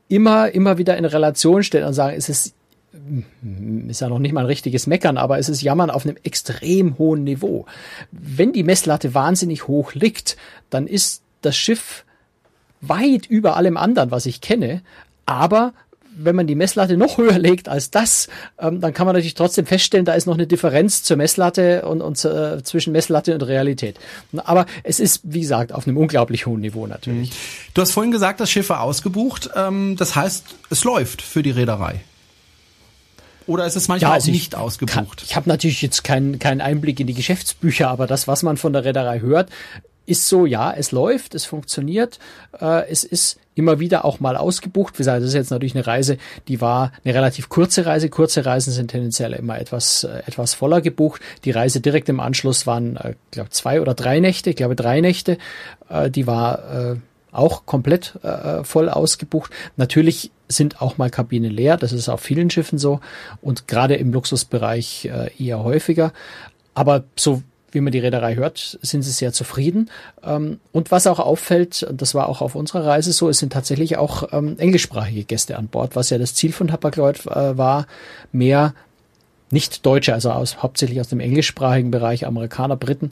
immer, 0.07 0.51
immer 0.51 0.77
wieder 0.77 0.97
in 0.97 1.05
Relation 1.05 1.63
stellen 1.63 1.85
und 1.85 1.93
sagen, 1.93 2.15
es 2.15 2.29
ist, 2.29 2.53
hm, 2.91 3.89
ist 3.89 4.01
ja 4.01 4.09
noch 4.09 4.19
nicht 4.19 4.33
mal 4.33 4.41
ein 4.41 4.47
richtiges 4.47 4.85
Meckern, 4.85 5.17
aber 5.17 5.39
es 5.39 5.49
ist 5.49 5.61
Jammern 5.61 5.89
auf 5.89 6.05
einem 6.05 6.17
extrem 6.23 6.97
hohen 6.97 7.23
Niveau. 7.23 7.65
Wenn 8.11 8.53
die 8.53 8.63
Messlatte 8.63 9.13
wahnsinnig 9.13 9.67
hoch 9.67 9.93
liegt, 9.93 10.37
dann 10.69 10.85
ist 10.85 11.21
das 11.41 11.55
Schiff 11.55 12.05
weit 12.81 13.25
über 13.25 13.55
allem 13.55 13.77
anderen, 13.77 14.11
was 14.11 14.25
ich 14.25 14.41
kenne, 14.41 14.81
aber 15.25 15.73
wenn 16.23 16.35
man 16.35 16.47
die 16.47 16.55
Messlatte 16.55 16.97
noch 16.97 17.17
höher 17.17 17.39
legt 17.39 17.69
als 17.69 17.91
das, 17.91 18.27
ähm, 18.59 18.81
dann 18.81 18.93
kann 18.93 19.05
man 19.05 19.15
natürlich 19.15 19.33
trotzdem 19.33 19.65
feststellen, 19.65 20.05
da 20.05 20.13
ist 20.13 20.27
noch 20.27 20.35
eine 20.35 20.47
Differenz 20.47 21.03
zur 21.03 21.17
Messlatte 21.17 21.83
und, 21.83 22.01
und 22.01 22.23
äh, 22.25 22.63
zwischen 22.63 22.91
Messlatte 22.91 23.33
und 23.33 23.41
Realität. 23.43 23.97
Aber 24.37 24.65
es 24.83 24.99
ist, 24.99 25.21
wie 25.23 25.41
gesagt, 25.41 25.73
auf 25.73 25.87
einem 25.87 25.97
unglaublich 25.97 26.45
hohen 26.45 26.61
Niveau 26.61 26.87
natürlich. 26.87 27.29
Mhm. 27.29 27.35
Du 27.73 27.81
hast 27.81 27.91
vorhin 27.91 28.11
gesagt, 28.11 28.39
das 28.39 28.49
Schiff 28.49 28.69
war 28.69 28.81
ausgebucht. 28.81 29.49
Ähm, 29.55 29.95
das 29.97 30.15
heißt, 30.15 30.45
es 30.69 30.83
läuft 30.83 31.21
für 31.21 31.43
die 31.43 31.51
Reederei. 31.51 32.01
Oder 33.47 33.65
ist 33.65 33.75
es 33.75 33.87
manchmal 33.87 34.11
ja, 34.11 34.13
also 34.15 34.29
auch 34.29 34.33
nicht 34.33 34.55
ausgebucht? 34.55 34.93
Kann, 34.93 35.25
ich 35.25 35.35
habe 35.35 35.49
natürlich 35.49 35.81
jetzt 35.81 36.03
keinen 36.03 36.37
keinen 36.37 36.61
Einblick 36.61 36.99
in 36.99 37.07
die 37.07 37.15
Geschäftsbücher, 37.15 37.89
aber 37.89 38.05
das, 38.05 38.27
was 38.27 38.43
man 38.43 38.57
von 38.57 38.73
der 38.73 38.85
Reederei 38.85 39.21
hört, 39.21 39.49
ist 40.05 40.27
so, 40.27 40.45
ja, 40.45 40.71
es 40.71 40.91
läuft, 40.91 41.35
es 41.35 41.45
funktioniert, 41.45 42.19
äh, 42.59 42.87
es 42.89 43.03
ist 43.03 43.39
immer 43.59 43.79
wieder 43.79 44.05
auch 44.05 44.19
mal 44.19 44.37
ausgebucht. 44.37 44.95
Wie 44.95 44.99
gesagt, 44.99 45.21
das 45.21 45.29
ist 45.29 45.35
jetzt 45.35 45.51
natürlich 45.51 45.75
eine 45.75 45.85
Reise, 45.85 46.17
die 46.47 46.61
war 46.61 46.91
eine 47.03 47.13
relativ 47.13 47.49
kurze 47.49 47.85
Reise. 47.85 48.09
Kurze 48.09 48.45
Reisen 48.45 48.73
sind 48.73 48.89
tendenziell 48.89 49.33
immer 49.33 49.59
etwas, 49.59 50.03
äh, 50.03 50.23
etwas 50.25 50.53
voller 50.53 50.81
gebucht. 50.81 51.21
Die 51.45 51.51
Reise 51.51 51.81
direkt 51.81 52.09
im 52.09 52.19
Anschluss 52.19 52.65
waren, 52.65 52.97
äh, 52.97 53.13
glaube 53.31 53.51
zwei 53.51 53.81
oder 53.81 53.93
drei 53.93 54.19
Nächte, 54.19 54.49
ich 54.49 54.55
glaube 54.55 54.75
drei 54.75 55.01
Nächte. 55.01 55.37
Äh, 55.89 56.09
die 56.09 56.25
war 56.25 56.91
äh, 56.91 56.95
auch 57.31 57.65
komplett 57.65 58.15
äh, 58.23 58.63
voll 58.63 58.89
ausgebucht. 58.89 59.51
Natürlich 59.77 60.31
sind 60.47 60.81
auch 60.81 60.97
mal 60.97 61.09
Kabinen 61.09 61.51
leer, 61.51 61.77
das 61.77 61.91
ist 61.91 62.09
auf 62.09 62.21
vielen 62.21 62.49
Schiffen 62.49 62.79
so 62.79 63.01
und 63.41 63.67
gerade 63.67 63.95
im 63.95 64.11
Luxusbereich 64.11 65.05
äh, 65.05 65.29
eher 65.37 65.63
häufiger. 65.63 66.11
Aber 66.73 67.03
so 67.15 67.43
wie 67.71 67.81
man 67.81 67.91
die 67.91 67.99
Reederei 67.99 68.35
hört, 68.35 68.79
sind 68.81 69.03
sie 69.03 69.11
sehr 69.11 69.33
zufrieden. 69.33 69.89
Ähm, 70.23 70.59
und 70.71 70.91
was 70.91 71.07
auch 71.07 71.19
auffällt, 71.19 71.87
das 71.91 72.15
war 72.15 72.29
auch 72.29 72.41
auf 72.41 72.55
unserer 72.55 72.85
Reise 72.85 73.11
so, 73.11 73.29
es 73.29 73.39
sind 73.39 73.53
tatsächlich 73.53 73.97
auch 73.97 74.31
ähm, 74.31 74.57
englischsprachige 74.57 75.23
Gäste 75.23 75.57
an 75.57 75.67
Bord, 75.67 75.95
was 75.95 76.09
ja 76.09 76.17
das 76.17 76.35
Ziel 76.35 76.51
von 76.51 76.71
Hapag-Lloyd 76.71 77.25
äh, 77.27 77.57
war, 77.57 77.87
mehr 78.31 78.73
nicht 79.51 79.85
Deutsche, 79.85 80.13
also 80.13 80.31
aus, 80.31 80.61
hauptsächlich 80.61 80.99
aus 80.99 81.07
dem 81.07 81.19
englischsprachigen 81.19 81.91
Bereich, 81.91 82.25
Amerikaner, 82.25 82.75
Briten, 82.75 83.11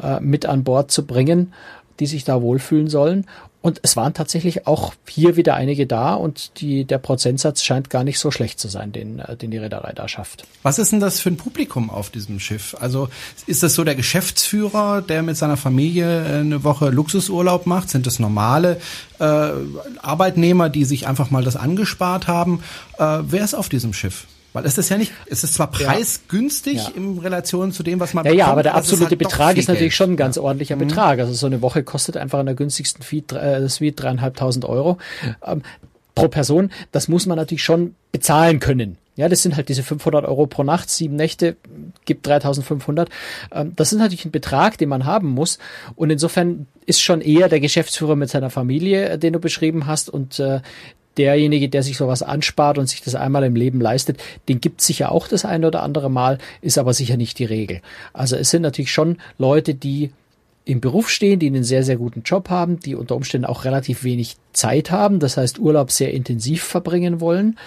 äh, 0.00 0.20
mit 0.20 0.46
an 0.46 0.64
Bord 0.64 0.90
zu 0.90 1.06
bringen, 1.06 1.52
die 2.00 2.06
sich 2.06 2.24
da 2.24 2.42
wohlfühlen 2.42 2.88
sollen. 2.88 3.26
Und 3.60 3.80
es 3.82 3.96
waren 3.96 4.14
tatsächlich 4.14 4.68
auch 4.68 4.94
hier 5.06 5.36
wieder 5.36 5.54
einige 5.54 5.86
da 5.86 6.14
und 6.14 6.60
die, 6.60 6.84
der 6.84 6.98
Prozentsatz 6.98 7.64
scheint 7.64 7.90
gar 7.90 8.04
nicht 8.04 8.20
so 8.20 8.30
schlecht 8.30 8.60
zu 8.60 8.68
sein, 8.68 8.92
den, 8.92 9.18
äh, 9.18 9.36
den 9.36 9.50
die 9.50 9.58
Reederei 9.58 9.92
da 9.92 10.06
schafft. 10.06 10.44
Was 10.62 10.78
ist 10.78 10.92
denn 10.92 11.00
das 11.00 11.18
für 11.18 11.30
ein 11.30 11.36
Publikum 11.36 11.90
auf 11.90 12.10
diesem 12.10 12.38
Schiff? 12.38 12.76
Also 12.78 13.08
ist 13.46 13.64
das 13.64 13.74
so 13.74 13.82
der 13.82 13.96
Geschäftsführer, 13.96 15.02
der 15.02 15.22
mit 15.24 15.36
seiner 15.36 15.56
Familie 15.56 16.24
eine 16.24 16.62
Woche 16.62 16.90
Luxusurlaub 16.90 17.66
macht? 17.66 17.90
Sind 17.90 18.06
das 18.06 18.20
normale 18.20 18.80
äh, 19.18 19.24
Arbeitnehmer, 20.02 20.68
die 20.68 20.84
sich 20.84 21.08
einfach 21.08 21.30
mal 21.32 21.42
das 21.42 21.56
angespart 21.56 22.28
haben? 22.28 22.62
Äh, 22.96 23.18
wer 23.22 23.42
ist 23.42 23.54
auf 23.54 23.68
diesem 23.68 23.92
Schiff? 23.92 24.28
Weil 24.52 24.64
es 24.64 24.78
ist 24.78 24.88
ja 24.88 24.96
nicht, 24.96 25.12
es 25.26 25.44
ist 25.44 25.54
zwar 25.54 25.70
preisgünstig 25.70 26.76
ja. 26.76 26.90
in 26.96 27.18
Relation 27.18 27.70
zu 27.70 27.82
dem, 27.82 28.00
was 28.00 28.14
man 28.14 28.24
ja, 28.24 28.30
bekommt, 28.30 28.46
Ja, 28.46 28.52
aber 28.52 28.62
der 28.62 28.74
absolute 28.74 29.10
halt 29.10 29.18
Betrag 29.18 29.56
ist 29.56 29.68
natürlich 29.68 29.90
Geld. 29.90 29.94
schon 29.94 30.12
ein 30.12 30.16
ganz 30.16 30.38
ordentlicher 30.38 30.76
mhm. 30.76 30.88
Betrag. 30.88 31.18
Also 31.18 31.32
so 31.34 31.46
eine 31.46 31.60
Woche 31.60 31.82
kostet 31.82 32.16
einfach 32.16 32.40
in 32.40 32.46
der 32.46 32.54
günstigsten 32.54 33.02
Suite, 33.02 33.32
äh, 33.32 33.68
Suite 33.68 34.00
dreieinhalbtausend 34.02 34.64
Euro 34.64 34.98
ähm, 35.44 35.62
pro 36.14 36.28
Person. 36.28 36.70
Das 36.92 37.08
muss 37.08 37.26
man 37.26 37.36
natürlich 37.36 37.62
schon 37.62 37.94
bezahlen 38.10 38.58
können. 38.58 38.96
Ja, 39.18 39.28
das 39.28 39.42
sind 39.42 39.56
halt 39.56 39.68
diese 39.68 39.82
500 39.82 40.24
Euro 40.26 40.46
pro 40.46 40.62
Nacht, 40.62 40.90
sieben 40.90 41.16
Nächte, 41.16 41.56
gibt 42.04 42.24
3500. 42.26 43.08
Ähm, 43.50 43.72
das 43.74 43.92
ist 43.92 43.98
natürlich 43.98 44.24
ein 44.24 44.30
Betrag, 44.30 44.78
den 44.78 44.88
man 44.88 45.06
haben 45.06 45.28
muss. 45.28 45.58
Und 45.96 46.10
insofern 46.10 46.68
ist 46.86 47.02
schon 47.02 47.20
eher 47.20 47.48
der 47.48 47.58
Geschäftsführer 47.58 48.14
mit 48.14 48.30
seiner 48.30 48.48
Familie, 48.48 49.08
äh, 49.08 49.18
den 49.18 49.32
du 49.32 49.40
beschrieben 49.40 49.86
hast, 49.86 50.08
und 50.08 50.38
äh, 50.38 50.60
derjenige, 51.18 51.68
der 51.68 51.82
sich 51.82 51.96
sowas 51.96 52.22
anspart 52.22 52.78
und 52.78 52.88
sich 52.88 53.02
das 53.02 53.14
einmal 53.14 53.44
im 53.44 53.56
Leben 53.56 53.80
leistet, 53.80 54.18
den 54.48 54.60
gibt 54.60 54.80
sicher 54.80 55.12
auch 55.12 55.28
das 55.28 55.44
ein 55.44 55.64
oder 55.64 55.82
andere 55.82 56.10
Mal, 56.10 56.38
ist 56.62 56.78
aber 56.78 56.94
sicher 56.94 57.16
nicht 57.16 57.38
die 57.38 57.44
Regel. 57.44 57.82
Also 58.12 58.36
es 58.36 58.50
sind 58.50 58.62
natürlich 58.62 58.92
schon 58.92 59.18
Leute, 59.36 59.74
die 59.74 60.10
im 60.64 60.80
Beruf 60.80 61.08
stehen, 61.08 61.38
die 61.38 61.46
einen 61.46 61.64
sehr, 61.64 61.82
sehr 61.82 61.96
guten 61.96 62.22
Job 62.22 62.50
haben, 62.50 62.78
die 62.78 62.94
unter 62.94 63.16
Umständen 63.16 63.46
auch 63.46 63.64
relativ 63.64 64.04
wenig 64.04 64.36
Zeit 64.52 64.90
haben, 64.90 65.18
das 65.18 65.36
heißt 65.36 65.58
Urlaub 65.58 65.90
sehr 65.90 66.12
intensiv 66.12 66.62
verbringen 66.62 67.20
wollen 67.20 67.58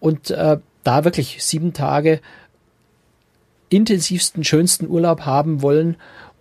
und 0.00 0.30
äh, 0.30 0.58
da 0.82 1.04
wirklich 1.04 1.44
sieben 1.44 1.72
Tage 1.72 2.20
intensivsten, 3.68 4.42
schönsten 4.42 4.88
Urlaub 4.88 5.20
haben 5.20 5.62
wollen 5.62 5.96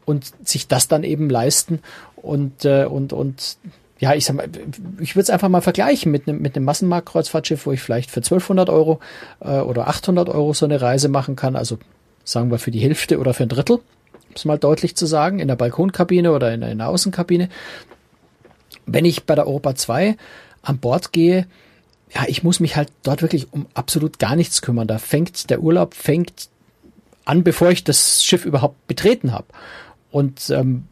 und 0.06 0.34
sich 0.43 0.67
das 0.67 0.88
dann 0.88 1.04
eben 1.04 1.30
leisten 1.30 1.80
und, 2.15 2.65
äh, 2.65 2.86
und, 2.86 3.13
und 3.13 3.58
ja, 3.99 4.13
ich 4.13 4.25
sag 4.25 4.35
mal, 4.38 4.49
ich 4.99 5.15
würde 5.15 5.23
es 5.23 5.29
einfach 5.29 5.49
mal 5.49 5.62
vergleichen 5.62 6.12
mit 6.12 6.27
einem 6.27 6.41
mit 6.41 6.55
einem 6.55 6.65
Massenmarktkreuzfahrtschiff, 6.65 7.65
wo 7.65 7.71
ich 7.73 7.81
vielleicht 7.81 8.09
für 8.09 8.21
1200 8.21 8.69
Euro 8.69 8.99
äh, 9.41 9.59
oder 9.59 9.88
800 9.88 10.29
Euro 10.29 10.53
so 10.53 10.65
eine 10.65 10.81
Reise 10.81 11.09
machen 11.09 11.35
kann. 11.35 11.55
Also 11.55 11.77
sagen 12.23 12.49
wir 12.49 12.59
für 12.59 12.71
die 12.71 12.79
Hälfte 12.79 13.19
oder 13.19 13.33
für 13.33 13.43
ein 13.43 13.49
Drittel, 13.49 13.77
um 13.77 14.35
es 14.35 14.45
mal 14.45 14.57
deutlich 14.57 14.95
zu 14.95 15.05
sagen, 15.05 15.39
in 15.39 15.49
der 15.49 15.55
Balkonkabine 15.55 16.31
oder 16.31 16.53
in, 16.53 16.62
in 16.62 16.77
der 16.77 16.88
Außenkabine. 16.88 17.49
Wenn 18.85 19.05
ich 19.05 19.25
bei 19.25 19.35
der 19.35 19.47
Europa 19.47 19.75
2 19.75 20.15
an 20.62 20.77
Bord 20.77 21.12
gehe, 21.12 21.45
ja, 22.13 22.23
ich 22.27 22.43
muss 22.43 22.59
mich 22.59 22.75
halt 22.75 22.91
dort 23.03 23.21
wirklich 23.21 23.51
um 23.51 23.67
absolut 23.73 24.17
gar 24.17 24.35
nichts 24.35 24.62
kümmern. 24.62 24.88
Da 24.88 24.97
fängt 24.97 25.49
der 25.49 25.62
Urlaub 25.62 25.93
fängt 25.93 26.49
an, 27.25 27.43
bevor 27.43 27.69
ich 27.69 27.83
das 27.83 28.23
Schiff 28.23 28.45
überhaupt 28.45 28.88
betreten 28.88 29.31
habe. 29.31 29.45
Und 30.12 30.49
ähm, 30.49 30.88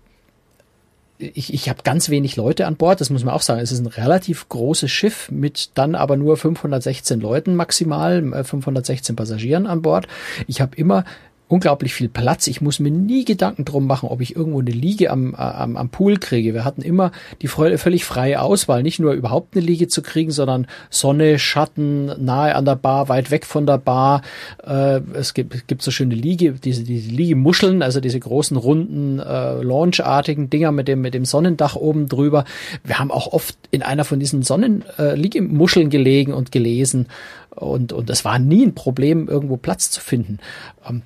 ich, 1.20 1.54
ich 1.54 1.70
habe 1.70 1.82
ganz 1.84 2.10
wenig 2.10 2.36
Leute 2.36 2.68
an 2.68 2.76
Bord, 2.76 3.02
das 3.02 3.10
muss 3.10 3.24
man 3.24 3.34
auch 3.34 3.42
sagen. 3.42 3.60
Es 3.60 3.72
ist 3.72 3.80
ein 3.80 3.88
relativ 3.88 4.48
großes 4.50 4.92
Schiff 4.92 5.32
mit 5.32 5.72
dann 5.74 5.96
aber 5.96 6.16
nur 6.16 6.38
516 6.38 7.20
Leuten 7.20 7.56
maximal, 7.56 8.44
516 8.44 9.14
äh, 9.14 9.18
Passagieren 9.18 9.66
an 9.66 9.82
Bord. 9.82 10.08
Ich 10.46 10.62
habe 10.62 10.76
immer 10.76 11.06
unglaublich 11.48 11.94
viel 11.94 12.10
Platz. 12.10 12.48
Ich 12.48 12.62
muss 12.62 12.80
mir 12.80 12.92
nie 12.92 13.24
Gedanken 13.24 13.64
drum 13.64 13.88
machen, 13.88 14.10
ob 14.10 14.22
ich 14.22 14.36
irgendwo 14.36 14.60
eine 14.60 14.72
Liege 14.72 15.12
am, 15.12 15.34
am, 15.36 15.78
am 15.78 15.90
Pool 15.90 16.18
kriege. 16.18 16.54
Wir 16.54 16.66
hatten 16.66 16.82
immer 16.82 17.12
die 17.42 17.48
völlig 17.48 18.04
freie 18.04 18.42
Auswahl, 18.42 18.84
nicht 18.84 19.00
nur 19.00 19.14
überhaupt 19.14 19.56
eine 19.56 19.66
Liege 19.66 19.88
zu 19.88 20.02
kriegen, 20.02 20.32
sondern 20.32 20.68
Sonne, 20.90 21.40
Schatten, 21.40 22.12
nahe 22.24 22.54
an 22.56 22.66
der 22.66 22.76
Bar, 22.76 23.08
weit 23.08 23.32
weg 23.32 23.46
von 23.46 23.66
der 23.66 23.78
Bar. 23.78 24.24
Äh, 24.66 25.00
es 25.14 25.34
gibt, 25.34 25.68
gibt 25.68 25.82
so 25.82 25.92
schöne 25.92 26.16
Liege, 26.16 26.54
diese, 26.54 26.84
diese 26.84 27.10
Liegemuscheln, 27.10 27.82
also 27.82 28.02
diese 28.02 28.20
großen 28.20 28.58
runden 28.58 29.20
äh, 29.20 29.62
Launchartigen 29.62 30.50
Dinger 30.50 30.72
mit 30.72 30.88
dem 30.88 31.02
mit 31.02 31.14
dem 31.14 31.26
Sonnendach 31.26 31.76
oben 31.76 32.10
drüber. 32.10 32.44
Wir 32.84 33.00
haben 33.00 33.12
auch 33.12 33.28
oft 33.28 33.58
in 33.72 33.84
einer 33.84 34.04
von 34.04 34.20
diesen 34.20 34.44
Sonnenliegemuscheln 34.44 35.88
äh, 35.88 35.90
gelegen 35.90 36.34
und 36.34 36.52
gelesen 36.52 37.08
und 37.52 37.94
und 37.94 38.10
es 38.10 38.26
war 38.26 38.38
nie 38.38 38.66
ein 38.66 38.76
Problem, 38.76 39.30
irgendwo 39.30 39.56
Platz 39.56 39.90
zu 39.90 40.02
finden. 40.02 40.40
Ähm, 40.88 41.04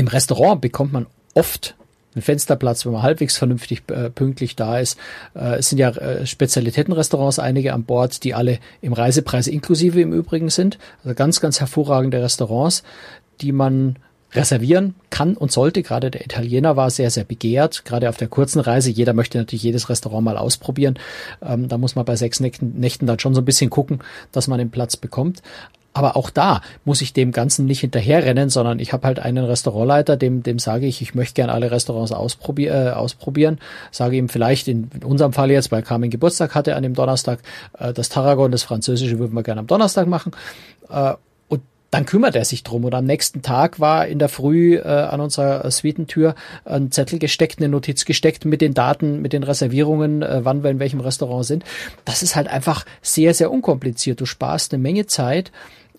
im 0.00 0.08
Restaurant 0.08 0.62
bekommt 0.62 0.94
man 0.94 1.06
oft 1.34 1.76
einen 2.14 2.22
Fensterplatz, 2.22 2.86
wenn 2.86 2.92
man 2.92 3.02
halbwegs 3.02 3.36
vernünftig 3.36 3.82
äh, 3.88 4.08
pünktlich 4.08 4.56
da 4.56 4.78
ist. 4.78 4.98
Äh, 5.34 5.58
es 5.58 5.68
sind 5.68 5.78
ja 5.78 5.90
äh, 5.90 6.26
Spezialitätenrestaurants, 6.26 7.38
einige 7.38 7.74
an 7.74 7.84
Bord, 7.84 8.24
die 8.24 8.32
alle 8.32 8.58
im 8.80 8.94
Reisepreis 8.94 9.46
inklusive 9.46 10.00
im 10.00 10.14
Übrigen 10.14 10.48
sind. 10.48 10.78
Also 11.04 11.14
ganz, 11.14 11.42
ganz 11.42 11.60
hervorragende 11.60 12.22
Restaurants, 12.22 12.82
die 13.42 13.52
man 13.52 13.96
reservieren 14.32 14.94
kann 15.10 15.36
und 15.36 15.52
sollte. 15.52 15.82
Gerade 15.82 16.10
der 16.10 16.24
Italiener 16.24 16.76
war 16.76 16.88
sehr, 16.88 17.10
sehr 17.10 17.24
begehrt, 17.24 17.84
gerade 17.84 18.08
auf 18.08 18.16
der 18.16 18.28
kurzen 18.28 18.60
Reise. 18.60 18.90
Jeder 18.90 19.12
möchte 19.12 19.36
natürlich 19.36 19.64
jedes 19.64 19.90
Restaurant 19.90 20.24
mal 20.24 20.38
ausprobieren. 20.38 20.98
Ähm, 21.42 21.68
da 21.68 21.76
muss 21.76 21.94
man 21.94 22.06
bei 22.06 22.16
sechs 22.16 22.40
Nächten, 22.40 22.80
Nächten 22.80 23.06
dann 23.06 23.18
schon 23.18 23.34
so 23.34 23.42
ein 23.42 23.44
bisschen 23.44 23.68
gucken, 23.68 24.00
dass 24.32 24.48
man 24.48 24.58
den 24.58 24.70
Platz 24.70 24.96
bekommt. 24.96 25.42
Aber 25.92 26.16
auch 26.16 26.30
da 26.30 26.60
muss 26.84 27.02
ich 27.02 27.12
dem 27.12 27.32
Ganzen 27.32 27.66
nicht 27.66 27.80
hinterherrennen, 27.80 28.48
sondern 28.48 28.78
ich 28.78 28.92
habe 28.92 29.06
halt 29.06 29.18
einen 29.18 29.44
Restaurantleiter, 29.44 30.16
dem, 30.16 30.42
dem 30.44 30.60
sage 30.60 30.86
ich, 30.86 31.02
ich 31.02 31.14
möchte 31.14 31.34
gerne 31.34 31.52
alle 31.52 31.70
Restaurants 31.72 32.12
ausprobier, 32.12 32.72
äh, 32.72 32.90
ausprobieren. 32.90 33.58
Sage 33.90 34.16
ihm 34.16 34.28
vielleicht 34.28 34.68
in, 34.68 34.88
in 34.94 35.02
unserem 35.02 35.32
Fall 35.32 35.50
jetzt, 35.50 35.72
weil 35.72 35.82
Carmen 35.82 36.10
Geburtstag 36.10 36.54
hatte 36.54 36.76
an 36.76 36.84
dem 36.84 36.94
Donnerstag, 36.94 37.40
äh, 37.78 37.92
das 37.92 38.08
Tarragon, 38.08 38.52
das 38.52 38.62
Französische 38.62 39.18
würden 39.18 39.34
wir 39.34 39.42
gerne 39.42 39.60
am 39.60 39.66
Donnerstag 39.66 40.06
machen. 40.06 40.30
Äh, 40.88 41.14
und 41.48 41.62
dann 41.90 42.06
kümmert 42.06 42.36
er 42.36 42.44
sich 42.44 42.62
drum. 42.62 42.84
Und 42.84 42.94
am 42.94 43.04
nächsten 43.04 43.42
Tag 43.42 43.80
war 43.80 44.06
in 44.06 44.20
der 44.20 44.28
Früh 44.28 44.76
äh, 44.76 44.82
an 44.82 45.20
unserer 45.20 45.68
Suitentür 45.72 46.36
ein 46.64 46.92
Zettel 46.92 47.18
gesteckt, 47.18 47.58
eine 47.58 47.68
Notiz 47.68 48.04
gesteckt 48.04 48.44
mit 48.44 48.60
den 48.60 48.74
Daten, 48.74 49.20
mit 49.22 49.32
den 49.32 49.42
Reservierungen, 49.42 50.22
äh, 50.22 50.44
wann 50.44 50.62
wir 50.62 50.70
in 50.70 50.78
welchem 50.78 51.00
Restaurant 51.00 51.46
sind. 51.46 51.64
Das 52.04 52.22
ist 52.22 52.36
halt 52.36 52.46
einfach 52.46 52.86
sehr, 53.02 53.34
sehr 53.34 53.50
unkompliziert. 53.50 54.20
Du 54.20 54.24
sparst 54.26 54.72
eine 54.72 54.80
Menge 54.80 55.06
Zeit 55.06 55.50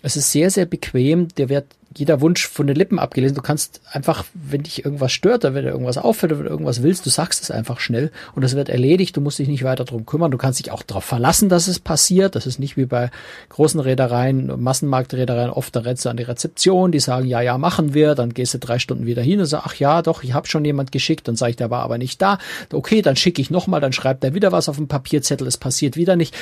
es 0.01 0.17
ist 0.17 0.31
sehr, 0.31 0.49
sehr 0.49 0.65
bequem. 0.65 1.27
Dir 1.29 1.49
wird 1.49 1.65
jeder 1.95 2.21
Wunsch 2.21 2.47
von 2.47 2.67
den 2.67 2.75
Lippen 2.75 2.99
abgelesen. 2.99 3.35
Du 3.35 3.41
kannst 3.41 3.81
einfach, 3.91 4.23
wenn 4.33 4.63
dich 4.63 4.85
irgendwas 4.85 5.11
stört, 5.11 5.43
oder 5.43 5.53
wenn 5.53 5.65
dir 5.65 5.71
irgendwas 5.71 5.97
auffällt, 5.97 6.31
oder 6.31 6.49
irgendwas 6.49 6.81
willst, 6.81 7.05
du 7.05 7.09
sagst 7.09 7.43
es 7.43 7.51
einfach 7.51 7.79
schnell 7.79 8.11
und 8.33 8.43
es 8.43 8.55
wird 8.55 8.69
erledigt. 8.69 9.17
Du 9.17 9.21
musst 9.21 9.39
dich 9.39 9.49
nicht 9.49 9.63
weiter 9.63 9.83
drum 9.83 10.05
kümmern. 10.05 10.31
Du 10.31 10.37
kannst 10.37 10.59
dich 10.59 10.71
auch 10.71 10.83
darauf 10.83 11.03
verlassen, 11.03 11.49
dass 11.49 11.67
es 11.67 11.79
passiert. 11.79 12.35
Das 12.35 12.47
ist 12.47 12.59
nicht 12.59 12.77
wie 12.77 12.85
bei 12.85 13.11
großen 13.49 13.79
Reedereien, 13.79 14.61
Massenmarktreedereien. 14.61 15.51
Oft 15.51 15.75
da 15.75 15.81
rennst 15.81 16.05
du 16.05 16.09
an 16.09 16.17
die 16.17 16.23
Rezeption, 16.23 16.91
die 16.91 16.99
sagen, 16.99 17.27
ja, 17.27 17.41
ja, 17.41 17.57
machen 17.57 17.93
wir. 17.93 18.15
Dann 18.15 18.33
gehst 18.33 18.53
du 18.53 18.59
drei 18.59 18.79
Stunden 18.79 19.05
wieder 19.05 19.21
hin 19.21 19.39
und 19.39 19.45
sagst, 19.45 19.65
ach 19.67 19.75
ja, 19.75 20.01
doch, 20.01 20.23
ich 20.23 20.33
habe 20.33 20.47
schon 20.47 20.63
jemand 20.63 20.91
geschickt. 20.91 21.27
Dann 21.27 21.35
sage 21.35 21.51
ich, 21.51 21.57
der 21.57 21.69
war 21.69 21.83
aber 21.83 21.97
nicht 21.97 22.21
da. 22.21 22.37
Okay, 22.71 23.01
dann 23.01 23.17
schicke 23.17 23.41
ich 23.41 23.51
nochmal, 23.51 23.81
dann 23.81 23.93
schreibt 23.93 24.23
er 24.23 24.33
wieder 24.33 24.51
was 24.51 24.69
auf 24.69 24.77
dem 24.77 24.87
Papierzettel. 24.87 25.45
Es 25.45 25.57
passiert 25.57 25.97
wieder 25.97 26.15
nicht. 26.15 26.35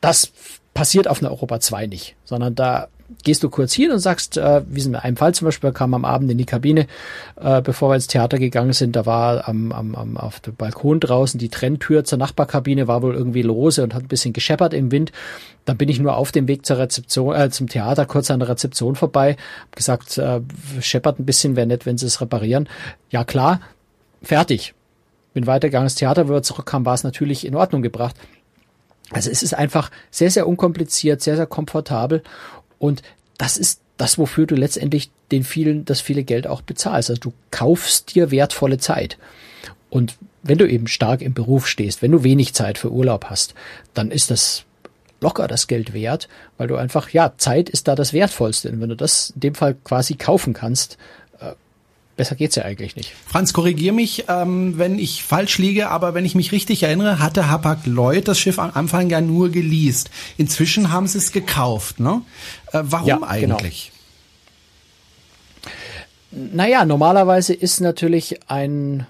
Das 0.00 0.32
passiert 0.76 1.08
auf 1.08 1.22
einer 1.22 1.30
Europa 1.30 1.58
2 1.58 1.86
nicht, 1.86 2.16
sondern 2.26 2.54
da 2.54 2.88
gehst 3.24 3.42
du 3.42 3.48
kurz 3.48 3.72
hin 3.72 3.92
und 3.92 3.98
sagst, 3.98 4.36
äh, 4.36 4.62
wie 4.68 4.78
es 4.78 4.84
in 4.84 4.94
einem 4.94 5.16
Fall 5.16 5.34
zum 5.34 5.46
Beispiel 5.46 5.72
kam 5.72 5.94
am 5.94 6.04
Abend 6.04 6.30
in 6.30 6.36
die 6.36 6.44
Kabine, 6.44 6.86
äh, 7.40 7.62
bevor 7.62 7.88
wir 7.88 7.94
ins 7.94 8.08
Theater 8.08 8.38
gegangen 8.38 8.74
sind, 8.74 8.94
da 8.94 9.06
war 9.06 9.48
am, 9.48 9.72
am, 9.72 9.94
am, 9.94 10.16
auf 10.18 10.40
dem 10.40 10.54
Balkon 10.54 11.00
draußen 11.00 11.38
die 11.38 11.48
Trenntür 11.48 12.04
zur 12.04 12.18
Nachbarkabine 12.18 12.88
war 12.88 13.00
wohl 13.00 13.14
irgendwie 13.14 13.40
lose 13.40 13.82
und 13.82 13.94
hat 13.94 14.02
ein 14.02 14.08
bisschen 14.08 14.34
gescheppert 14.34 14.74
im 14.74 14.90
Wind. 14.92 15.12
Dann 15.64 15.78
bin 15.78 15.88
ich 15.88 15.98
nur 15.98 16.14
auf 16.14 16.30
dem 16.30 16.46
Weg 16.46 16.66
zur 16.66 16.76
Rezeption, 16.76 17.34
äh, 17.34 17.48
zum 17.48 17.68
Theater 17.70 18.04
kurz 18.04 18.30
an 18.30 18.40
der 18.40 18.50
Rezeption 18.50 18.96
vorbei, 18.96 19.36
hab 19.62 19.76
gesagt, 19.76 20.18
äh, 20.18 20.40
scheppert 20.80 21.18
ein 21.18 21.24
bisschen, 21.24 21.56
wäre 21.56 21.66
nett, 21.66 21.86
wenn 21.86 21.96
sie 21.96 22.06
es 22.06 22.20
reparieren. 22.20 22.68
Ja 23.08 23.24
klar, 23.24 23.60
fertig. 24.22 24.74
Bin 25.32 25.46
weitergegangen 25.46 25.86
ins 25.86 25.94
Theater, 25.94 26.28
wo 26.28 26.32
wir 26.34 26.42
zurückkamen, 26.42 26.84
war 26.84 26.94
es 26.94 27.04
natürlich 27.04 27.46
in 27.46 27.54
Ordnung 27.54 27.82
gebracht. 27.82 28.16
Also 29.10 29.30
es 29.30 29.42
ist 29.42 29.54
einfach 29.54 29.90
sehr, 30.10 30.30
sehr 30.30 30.48
unkompliziert, 30.48 31.20
sehr, 31.22 31.36
sehr 31.36 31.46
komfortabel 31.46 32.22
und 32.78 33.02
das 33.38 33.56
ist 33.56 33.80
das, 33.96 34.18
wofür 34.18 34.46
du 34.46 34.54
letztendlich 34.54 35.10
den 35.32 35.44
vielen, 35.44 35.84
das 35.84 36.00
viele 36.00 36.24
Geld 36.24 36.46
auch 36.46 36.62
bezahlst. 36.62 37.10
Also 37.10 37.20
du 37.20 37.32
kaufst 37.50 38.14
dir 38.14 38.30
wertvolle 38.30 38.78
Zeit. 38.78 39.16
Und 39.90 40.16
wenn 40.42 40.58
du 40.58 40.68
eben 40.68 40.86
stark 40.86 41.22
im 41.22 41.34
Beruf 41.34 41.66
stehst, 41.66 42.02
wenn 42.02 42.12
du 42.12 42.22
wenig 42.22 42.54
Zeit 42.54 42.78
für 42.78 42.92
Urlaub 42.92 43.26
hast, 43.26 43.54
dann 43.94 44.10
ist 44.10 44.30
das 44.30 44.64
locker 45.20 45.48
das 45.48 45.66
Geld 45.66 45.94
wert, 45.94 46.28
weil 46.58 46.68
du 46.68 46.76
einfach, 46.76 47.10
ja, 47.10 47.32
Zeit 47.38 47.70
ist 47.70 47.88
da 47.88 47.94
das 47.94 48.12
Wertvollste. 48.12 48.70
Und 48.70 48.80
wenn 48.80 48.90
du 48.90 48.96
das 48.96 49.30
in 49.30 49.40
dem 49.40 49.54
Fall 49.54 49.74
quasi 49.74 50.14
kaufen 50.14 50.52
kannst, 50.52 50.98
Besser 52.16 52.34
geht's 52.34 52.56
ja 52.56 52.64
eigentlich 52.64 52.96
nicht. 52.96 53.12
Franz, 53.26 53.52
korrigier 53.52 53.92
mich, 53.92 54.24
ähm, 54.28 54.78
wenn 54.78 54.98
ich 54.98 55.22
falsch 55.22 55.58
liege, 55.58 55.90
aber 55.90 56.14
wenn 56.14 56.24
ich 56.24 56.34
mich 56.34 56.50
richtig 56.50 56.82
erinnere, 56.82 57.18
hatte 57.18 57.50
Hapag-Lloyd 57.50 58.26
das 58.26 58.38
Schiff 58.38 58.58
am 58.58 58.70
Anfang 58.72 59.10
ja 59.10 59.20
nur 59.20 59.50
geleast. 59.50 60.10
Inzwischen 60.38 60.90
haben 60.90 61.06
sie 61.06 61.18
es 61.18 61.30
gekauft, 61.30 62.00
ne? 62.00 62.22
Äh, 62.72 62.80
warum 62.84 63.06
ja, 63.06 63.16
genau. 63.16 63.26
eigentlich? 63.26 63.92
Genau. 66.30 66.46
Naja, 66.54 66.84
normalerweise 66.86 67.52
ist 67.52 67.80
natürlich 67.80 68.40
ein 68.48 69.06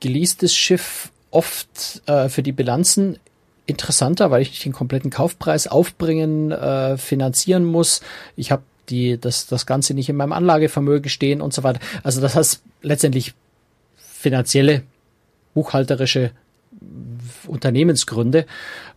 geleastes 0.00 0.54
Schiff 0.54 1.10
oft 1.30 2.02
äh, 2.06 2.28
für 2.28 2.42
die 2.42 2.52
Bilanzen 2.52 3.18
interessanter, 3.66 4.30
weil 4.30 4.42
ich 4.42 4.50
nicht 4.50 4.64
den 4.64 4.72
kompletten 4.72 5.10
Kaufpreis 5.10 5.66
aufbringen, 5.66 6.50
äh, 6.52 6.96
finanzieren 6.98 7.64
muss. 7.64 8.00
Ich 8.36 8.50
habe 8.50 8.62
die 8.88 9.18
das, 9.18 9.46
das 9.46 9.66
Ganze 9.66 9.94
nicht 9.94 10.08
in 10.08 10.16
meinem 10.16 10.32
Anlagevermögen 10.32 11.08
stehen 11.08 11.40
und 11.40 11.52
so 11.52 11.62
weiter. 11.62 11.80
Also 12.02 12.20
das 12.20 12.34
heißt 12.34 12.62
letztendlich 12.82 13.34
finanzielle, 13.96 14.82
buchhalterische 15.54 16.30
Unternehmensgründe. 17.46 18.46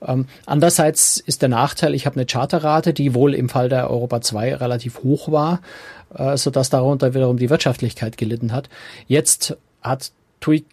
Ähm, 0.02 0.28
andererseits 0.46 1.18
ist 1.18 1.42
der 1.42 1.50
Nachteil, 1.50 1.94
ich 1.94 2.06
habe 2.06 2.16
eine 2.16 2.26
Charterrate, 2.26 2.94
die 2.94 3.14
wohl 3.14 3.34
im 3.34 3.50
Fall 3.50 3.70
der 3.70 3.90
Europa 3.90 4.22
2 4.22 4.56
relativ 4.56 5.04
hoch 5.04 5.32
war, 5.32 5.62
äh, 6.14 6.38
sodass 6.38 6.70
darunter 6.70 7.14
wiederum 7.14 7.38
die 7.38 7.50
Wirtschaftlichkeit 7.50 8.18
gelitten 8.18 8.52
hat. 8.52 8.70
Jetzt 9.08 9.58
hat 9.82 10.12
TUI 10.40 10.66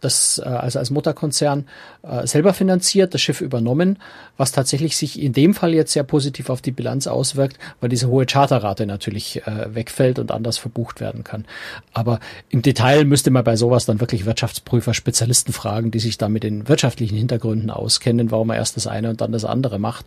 das 0.00 0.40
äh, 0.44 0.48
also 0.48 0.78
als 0.78 0.90
Mutterkonzern 0.90 1.66
äh, 2.02 2.26
selber 2.26 2.54
finanziert, 2.54 3.14
das 3.14 3.20
Schiff 3.20 3.40
übernommen, 3.40 3.98
was 4.36 4.52
tatsächlich 4.52 4.96
sich 4.96 5.20
in 5.20 5.32
dem 5.32 5.54
Fall 5.54 5.74
jetzt 5.74 5.92
sehr 5.92 6.04
positiv 6.04 6.50
auf 6.50 6.60
die 6.62 6.70
Bilanz 6.70 7.06
auswirkt, 7.06 7.58
weil 7.80 7.88
diese 7.88 8.08
hohe 8.08 8.26
Charterrate 8.26 8.86
natürlich 8.86 9.46
äh, 9.46 9.74
wegfällt 9.74 10.18
und 10.18 10.30
anders 10.30 10.58
verbucht 10.58 11.00
werden 11.00 11.24
kann. 11.24 11.44
Aber 11.92 12.20
im 12.48 12.62
Detail 12.62 13.04
müsste 13.04 13.30
man 13.30 13.44
bei 13.44 13.56
sowas 13.56 13.86
dann 13.86 14.00
wirklich 14.00 14.24
Wirtschaftsprüfer, 14.24 14.94
Spezialisten 14.94 15.52
fragen, 15.52 15.90
die 15.90 16.00
sich 16.00 16.18
da 16.18 16.28
mit 16.28 16.44
den 16.44 16.68
wirtschaftlichen 16.68 17.16
Hintergründen 17.16 17.70
auskennen, 17.70 18.30
warum 18.30 18.50
er 18.50 18.56
erst 18.56 18.76
das 18.76 18.86
eine 18.86 19.10
und 19.10 19.20
dann 19.20 19.32
das 19.32 19.44
andere 19.44 19.78
macht. 19.78 20.06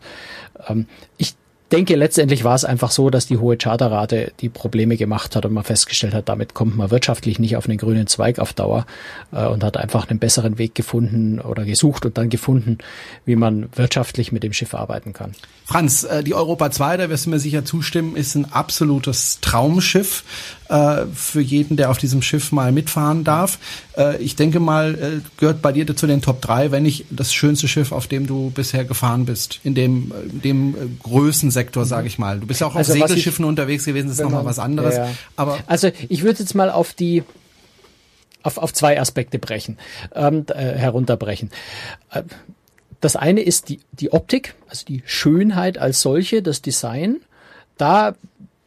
Ähm, 0.67 0.87
ich 1.17 1.35
denke, 1.71 1.95
letztendlich 1.95 2.43
war 2.43 2.55
es 2.55 2.65
einfach 2.65 2.91
so, 2.91 3.09
dass 3.09 3.25
die 3.25 3.37
hohe 3.37 3.57
Charterrate 3.57 4.31
die 4.39 4.49
Probleme 4.49 4.97
gemacht 4.97 5.35
hat 5.35 5.45
und 5.45 5.53
man 5.53 5.63
festgestellt 5.63 6.13
hat, 6.13 6.29
damit 6.29 6.53
kommt 6.53 6.77
man 6.77 6.91
wirtschaftlich 6.91 7.39
nicht 7.39 7.55
auf 7.57 7.67
einen 7.67 7.77
grünen 7.77 8.07
Zweig 8.07 8.39
auf 8.39 8.53
Dauer 8.53 8.85
äh, 9.31 9.45
und 9.45 9.63
hat 9.63 9.77
einfach 9.77 10.09
einen 10.09 10.19
besseren 10.19 10.57
Weg 10.57 10.75
gefunden 10.75 11.39
oder 11.39 11.65
gesucht 11.65 12.05
und 12.05 12.17
dann 12.17 12.29
gefunden, 12.29 12.77
wie 13.25 13.35
man 13.35 13.69
wirtschaftlich 13.75 14.31
mit 14.31 14.43
dem 14.43 14.53
Schiff 14.53 14.73
arbeiten 14.73 15.13
kann. 15.13 15.33
Franz, 15.65 16.03
äh, 16.03 16.23
die 16.23 16.33
Europa 16.33 16.71
2, 16.71 16.97
da 16.97 17.09
wirst 17.09 17.25
du 17.25 17.29
mir 17.29 17.39
sicher 17.39 17.63
zustimmen, 17.63 18.15
ist 18.15 18.35
ein 18.35 18.51
absolutes 18.51 19.39
Traumschiff. 19.41 20.23
Äh, 20.71 21.05
für 21.13 21.41
jeden, 21.41 21.75
der 21.75 21.89
auf 21.91 21.97
diesem 21.97 22.21
Schiff 22.21 22.51
mal 22.51 22.71
mitfahren 22.71 23.23
darf. 23.23 23.59
Äh, 23.97 24.17
ich 24.21 24.35
denke 24.35 24.59
mal, 24.59 24.95
äh, 24.95 25.21
gehört 25.37 25.61
bei 25.61 25.73
dir 25.73 25.85
zu 25.95 26.07
den 26.07 26.21
Top 26.21 26.41
3, 26.41 26.71
wenn 26.71 26.83
nicht 26.83 27.05
das 27.09 27.33
schönste 27.33 27.67
Schiff, 27.67 27.91
auf 27.91 28.07
dem 28.07 28.25
du 28.25 28.51
bisher 28.51 28.85
gefahren 28.85 29.25
bist, 29.25 29.59
in 29.63 29.75
dem, 29.75 30.13
in 30.31 30.41
dem 30.41 30.75
äh, 30.75 30.77
Größensektor, 31.03 31.85
sage 31.85 32.07
ich 32.07 32.17
mal. 32.17 32.39
Du 32.39 32.47
bist 32.47 32.61
ja 32.61 32.67
auch 32.67 32.75
also 32.75 32.93
auf 32.93 32.97
Segelschiffen 32.99 33.43
ich, 33.43 33.49
unterwegs 33.49 33.83
gewesen, 33.83 34.07
das 34.07 34.17
ist 34.17 34.23
nochmal 34.23 34.45
was 34.45 34.59
anderes. 34.59 34.95
Ja, 34.95 35.05
ja. 35.07 35.11
Aber 35.35 35.59
also 35.67 35.91
ich 36.07 36.23
würde 36.23 36.39
jetzt 36.39 36.55
mal 36.55 36.69
auf 36.69 36.93
die 36.93 37.23
auf, 38.43 38.57
auf 38.57 38.73
zwei 38.73 38.99
Aspekte 38.99 39.37
brechen, 39.37 39.77
ähm, 40.15 40.45
äh, 40.47 40.53
herunterbrechen. 40.55 41.51
Äh, 42.11 42.23
das 43.01 43.15
eine 43.15 43.41
ist 43.41 43.69
die, 43.69 43.81
die 43.91 44.13
Optik, 44.13 44.55
also 44.67 44.85
die 44.85 45.03
Schönheit 45.05 45.77
als 45.77 46.01
solche, 46.01 46.41
das 46.41 46.61
Design. 46.61 47.17
Da 47.77 48.15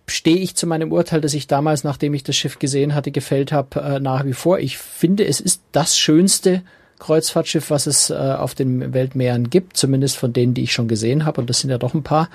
stehe 0.06 0.36
ich 0.36 0.54
zu 0.54 0.66
meinem 0.66 0.92
Urteil, 0.92 1.20
das 1.20 1.34
ich 1.34 1.46
damals, 1.46 1.84
nachdem 1.84 2.14
ich 2.14 2.22
das 2.22 2.36
Schiff 2.36 2.58
gesehen 2.58 2.94
hatte, 2.94 3.10
gefällt 3.10 3.52
habe, 3.52 3.80
äh, 3.80 4.00
nach 4.00 4.24
wie 4.24 4.32
vor. 4.32 4.58
Ich 4.58 4.78
finde, 4.78 5.26
es 5.26 5.40
ist 5.40 5.62
das 5.72 5.96
schönste 5.96 6.62
Kreuzfahrtschiff, 6.98 7.70
was 7.70 7.86
es 7.86 8.10
äh, 8.10 8.14
auf 8.14 8.54
den 8.54 8.92
Weltmeeren 8.92 9.50
gibt, 9.50 9.76
zumindest 9.76 10.16
von 10.16 10.32
denen, 10.32 10.54
die 10.54 10.62
ich 10.62 10.72
schon 10.72 10.88
gesehen 10.88 11.24
habe, 11.24 11.40
und 11.40 11.50
das 11.50 11.60
sind 11.60 11.70
ja 11.70 11.78
doch 11.78 11.94
ein 11.94 12.02
paar. 12.02 12.28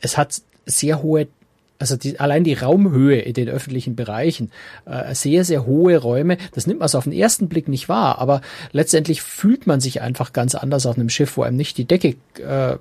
Es 0.00 0.16
hat 0.16 0.40
sehr 0.64 1.02
hohe 1.02 1.28
also 1.78 1.96
die, 1.96 2.18
allein 2.18 2.44
die 2.44 2.54
Raumhöhe 2.54 3.20
in 3.20 3.34
den 3.34 3.48
öffentlichen 3.48 3.96
Bereichen, 3.96 4.50
äh, 4.84 5.14
sehr, 5.14 5.44
sehr 5.44 5.66
hohe 5.66 5.96
Räume, 5.96 6.38
das 6.52 6.66
nimmt 6.66 6.80
man 6.80 6.88
so 6.88 6.98
auf 6.98 7.04
den 7.04 7.12
ersten 7.12 7.48
Blick 7.48 7.68
nicht 7.68 7.88
wahr, 7.88 8.18
aber 8.18 8.40
letztendlich 8.72 9.22
fühlt 9.22 9.66
man 9.66 9.80
sich 9.80 10.00
einfach 10.00 10.32
ganz 10.32 10.54
anders 10.54 10.86
auf 10.86 10.96
einem 10.96 11.08
Schiff, 11.08 11.36
wo 11.36 11.42
einem 11.42 11.56
nicht 11.56 11.78
die 11.78 11.84
Decke 11.84 12.16
äh, 12.38 12.78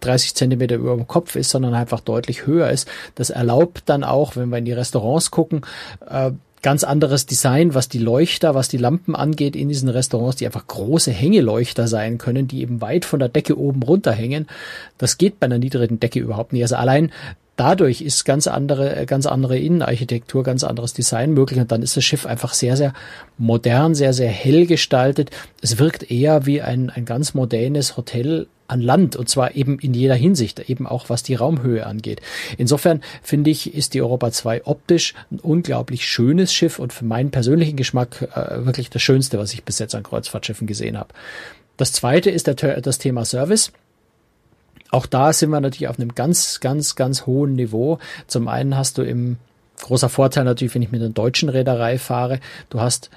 30 0.00 0.34
Zentimeter 0.34 0.76
über 0.76 0.96
dem 0.96 1.06
Kopf 1.06 1.36
ist, 1.36 1.50
sondern 1.50 1.74
einfach 1.74 2.00
deutlich 2.00 2.46
höher 2.46 2.70
ist. 2.70 2.88
Das 3.14 3.30
erlaubt 3.30 3.82
dann 3.86 4.04
auch, 4.04 4.36
wenn 4.36 4.48
wir 4.48 4.58
in 4.58 4.64
die 4.64 4.72
Restaurants 4.72 5.30
gucken, 5.30 5.62
äh, 6.08 6.32
ganz 6.62 6.82
anderes 6.84 7.26
Design, 7.26 7.74
was 7.74 7.88
die 7.88 7.98
Leuchter, 7.98 8.54
was 8.54 8.68
die 8.68 8.78
Lampen 8.78 9.14
angeht 9.14 9.54
in 9.54 9.68
diesen 9.68 9.88
Restaurants, 9.88 10.36
die 10.36 10.46
einfach 10.46 10.66
große 10.66 11.12
Hängeleuchter 11.12 11.86
sein 11.86 12.18
können, 12.18 12.48
die 12.48 12.62
eben 12.62 12.80
weit 12.80 13.04
von 13.04 13.20
der 13.20 13.28
Decke 13.28 13.58
oben 13.58 13.82
runterhängen. 13.82 14.48
Das 14.96 15.18
geht 15.18 15.38
bei 15.38 15.46
einer 15.46 15.58
niedrigen 15.58 16.00
Decke 16.00 16.18
überhaupt 16.18 16.52
nicht. 16.52 16.62
Also 16.62 16.76
allein 16.76 17.12
dadurch 17.58 18.00
ist 18.00 18.24
ganz 18.24 18.46
andere, 18.46 19.04
ganz 19.04 19.26
andere 19.26 19.58
Innenarchitektur, 19.58 20.42
ganz 20.44 20.64
anderes 20.64 20.94
Design 20.94 21.32
möglich 21.32 21.58
und 21.58 21.70
dann 21.70 21.82
ist 21.82 21.96
das 21.96 22.04
Schiff 22.04 22.24
einfach 22.24 22.54
sehr, 22.54 22.76
sehr 22.76 22.94
modern, 23.36 23.94
sehr, 23.94 24.12
sehr 24.14 24.30
hell 24.30 24.66
gestaltet. 24.66 25.30
Es 25.60 25.78
wirkt 25.78 26.10
eher 26.10 26.46
wie 26.46 26.62
ein, 26.62 26.88
ein 26.88 27.04
ganz 27.04 27.34
modernes 27.34 27.96
Hotel 27.96 28.46
an 28.68 28.80
Land 28.80 29.16
und 29.16 29.28
zwar 29.28 29.56
eben 29.56 29.78
in 29.78 29.92
jeder 29.92 30.14
Hinsicht, 30.14 30.70
eben 30.70 30.86
auch 30.86 31.08
was 31.08 31.22
die 31.22 31.34
Raumhöhe 31.34 31.84
angeht. 31.84 32.20
Insofern 32.58 33.00
finde 33.22 33.50
ich, 33.50 33.74
ist 33.74 33.94
die 33.94 34.02
Europa 34.02 34.30
2 34.30 34.66
optisch 34.66 35.14
ein 35.30 35.40
unglaublich 35.40 36.06
schönes 36.06 36.52
Schiff 36.52 36.78
und 36.78 36.92
für 36.92 37.04
meinen 37.04 37.30
persönlichen 37.30 37.76
Geschmack 37.76 38.28
äh, 38.34 38.64
wirklich 38.64 38.90
das 38.90 39.02
Schönste, 39.02 39.38
was 39.38 39.52
ich 39.52 39.64
bis 39.64 39.78
jetzt 39.78 39.94
an 39.94 40.02
Kreuzfahrtschiffen 40.02 40.66
gesehen 40.66 40.96
habe. 40.96 41.08
Das 41.76 41.92
zweite 41.92 42.30
ist 42.30 42.46
der, 42.46 42.80
das 42.80 42.98
Thema 42.98 43.24
Service. 43.24 43.72
Auch 44.90 45.06
da 45.06 45.32
sind 45.32 45.50
wir 45.50 45.60
natürlich 45.60 45.88
auf 45.88 45.98
einem 45.98 46.14
ganz, 46.14 46.60
ganz, 46.60 46.96
ganz 46.96 47.26
hohen 47.26 47.54
Niveau. 47.54 47.98
Zum 48.26 48.48
einen 48.48 48.76
hast 48.76 48.98
du 48.98 49.02
im 49.02 49.36
großer 49.82 50.08
Vorteil 50.08 50.44
natürlich, 50.44 50.74
wenn 50.74 50.82
ich 50.82 50.92
mit 50.92 51.00
einer 51.00 51.10
deutschen 51.10 51.48
Reederei 51.48 51.98
fahre, 51.98 52.40
du 52.70 52.80
hast 52.80 53.10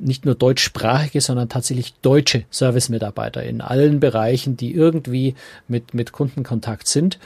nicht 0.00 0.24
nur 0.24 0.34
deutschsprachige, 0.34 1.20
sondern 1.20 1.48
tatsächlich 1.48 1.94
deutsche 2.02 2.44
Service-Mitarbeiter 2.52 3.42
in 3.42 3.60
allen 3.60 4.00
Bereichen, 4.00 4.56
die 4.56 4.72
irgendwie 4.72 5.34
mit, 5.66 5.94
mit 5.94 6.12
Kundenkontakt 6.12 6.86
sind. 6.86 7.18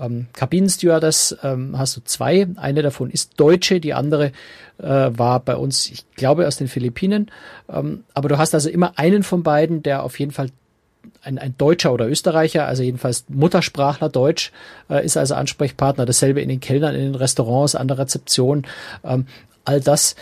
Ähm, 0.00 0.26
Kabinenstewardess 0.32 1.36
ähm, 1.42 1.76
hast 1.76 1.96
du 1.96 2.02
zwei. 2.04 2.46
Eine 2.56 2.82
davon 2.82 3.10
ist 3.10 3.38
Deutsche, 3.38 3.80
die 3.80 3.94
andere 3.94 4.32
äh, 4.78 5.10
war 5.10 5.40
bei 5.40 5.56
uns, 5.56 5.90
ich 5.90 6.04
glaube, 6.14 6.46
aus 6.46 6.56
den 6.56 6.68
Philippinen. 6.68 7.30
Ähm, 7.68 8.04
aber 8.14 8.28
du 8.28 8.38
hast 8.38 8.54
also 8.54 8.68
immer 8.70 8.92
einen 8.96 9.22
von 9.22 9.42
beiden, 9.42 9.82
der 9.82 10.02
auf 10.02 10.18
jeden 10.18 10.32
Fall 10.32 10.50
ein, 11.22 11.38
ein 11.38 11.54
Deutscher 11.58 11.92
oder 11.92 12.08
Österreicher, 12.08 12.66
also 12.66 12.82
jedenfalls 12.82 13.24
Muttersprachler 13.28 14.08
Deutsch, 14.08 14.52
äh, 14.88 15.04
ist 15.04 15.16
also 15.16 15.34
Ansprechpartner. 15.34 16.06
Dasselbe 16.06 16.40
in 16.40 16.48
den 16.48 16.60
Kellnern, 16.60 16.94
in 16.94 17.02
den 17.02 17.14
Restaurants, 17.14 17.74
an 17.74 17.88
der 17.88 17.98
Rezeption. 17.98 18.66
Ähm, 19.04 19.26
all 19.64 19.80
das 19.80 20.16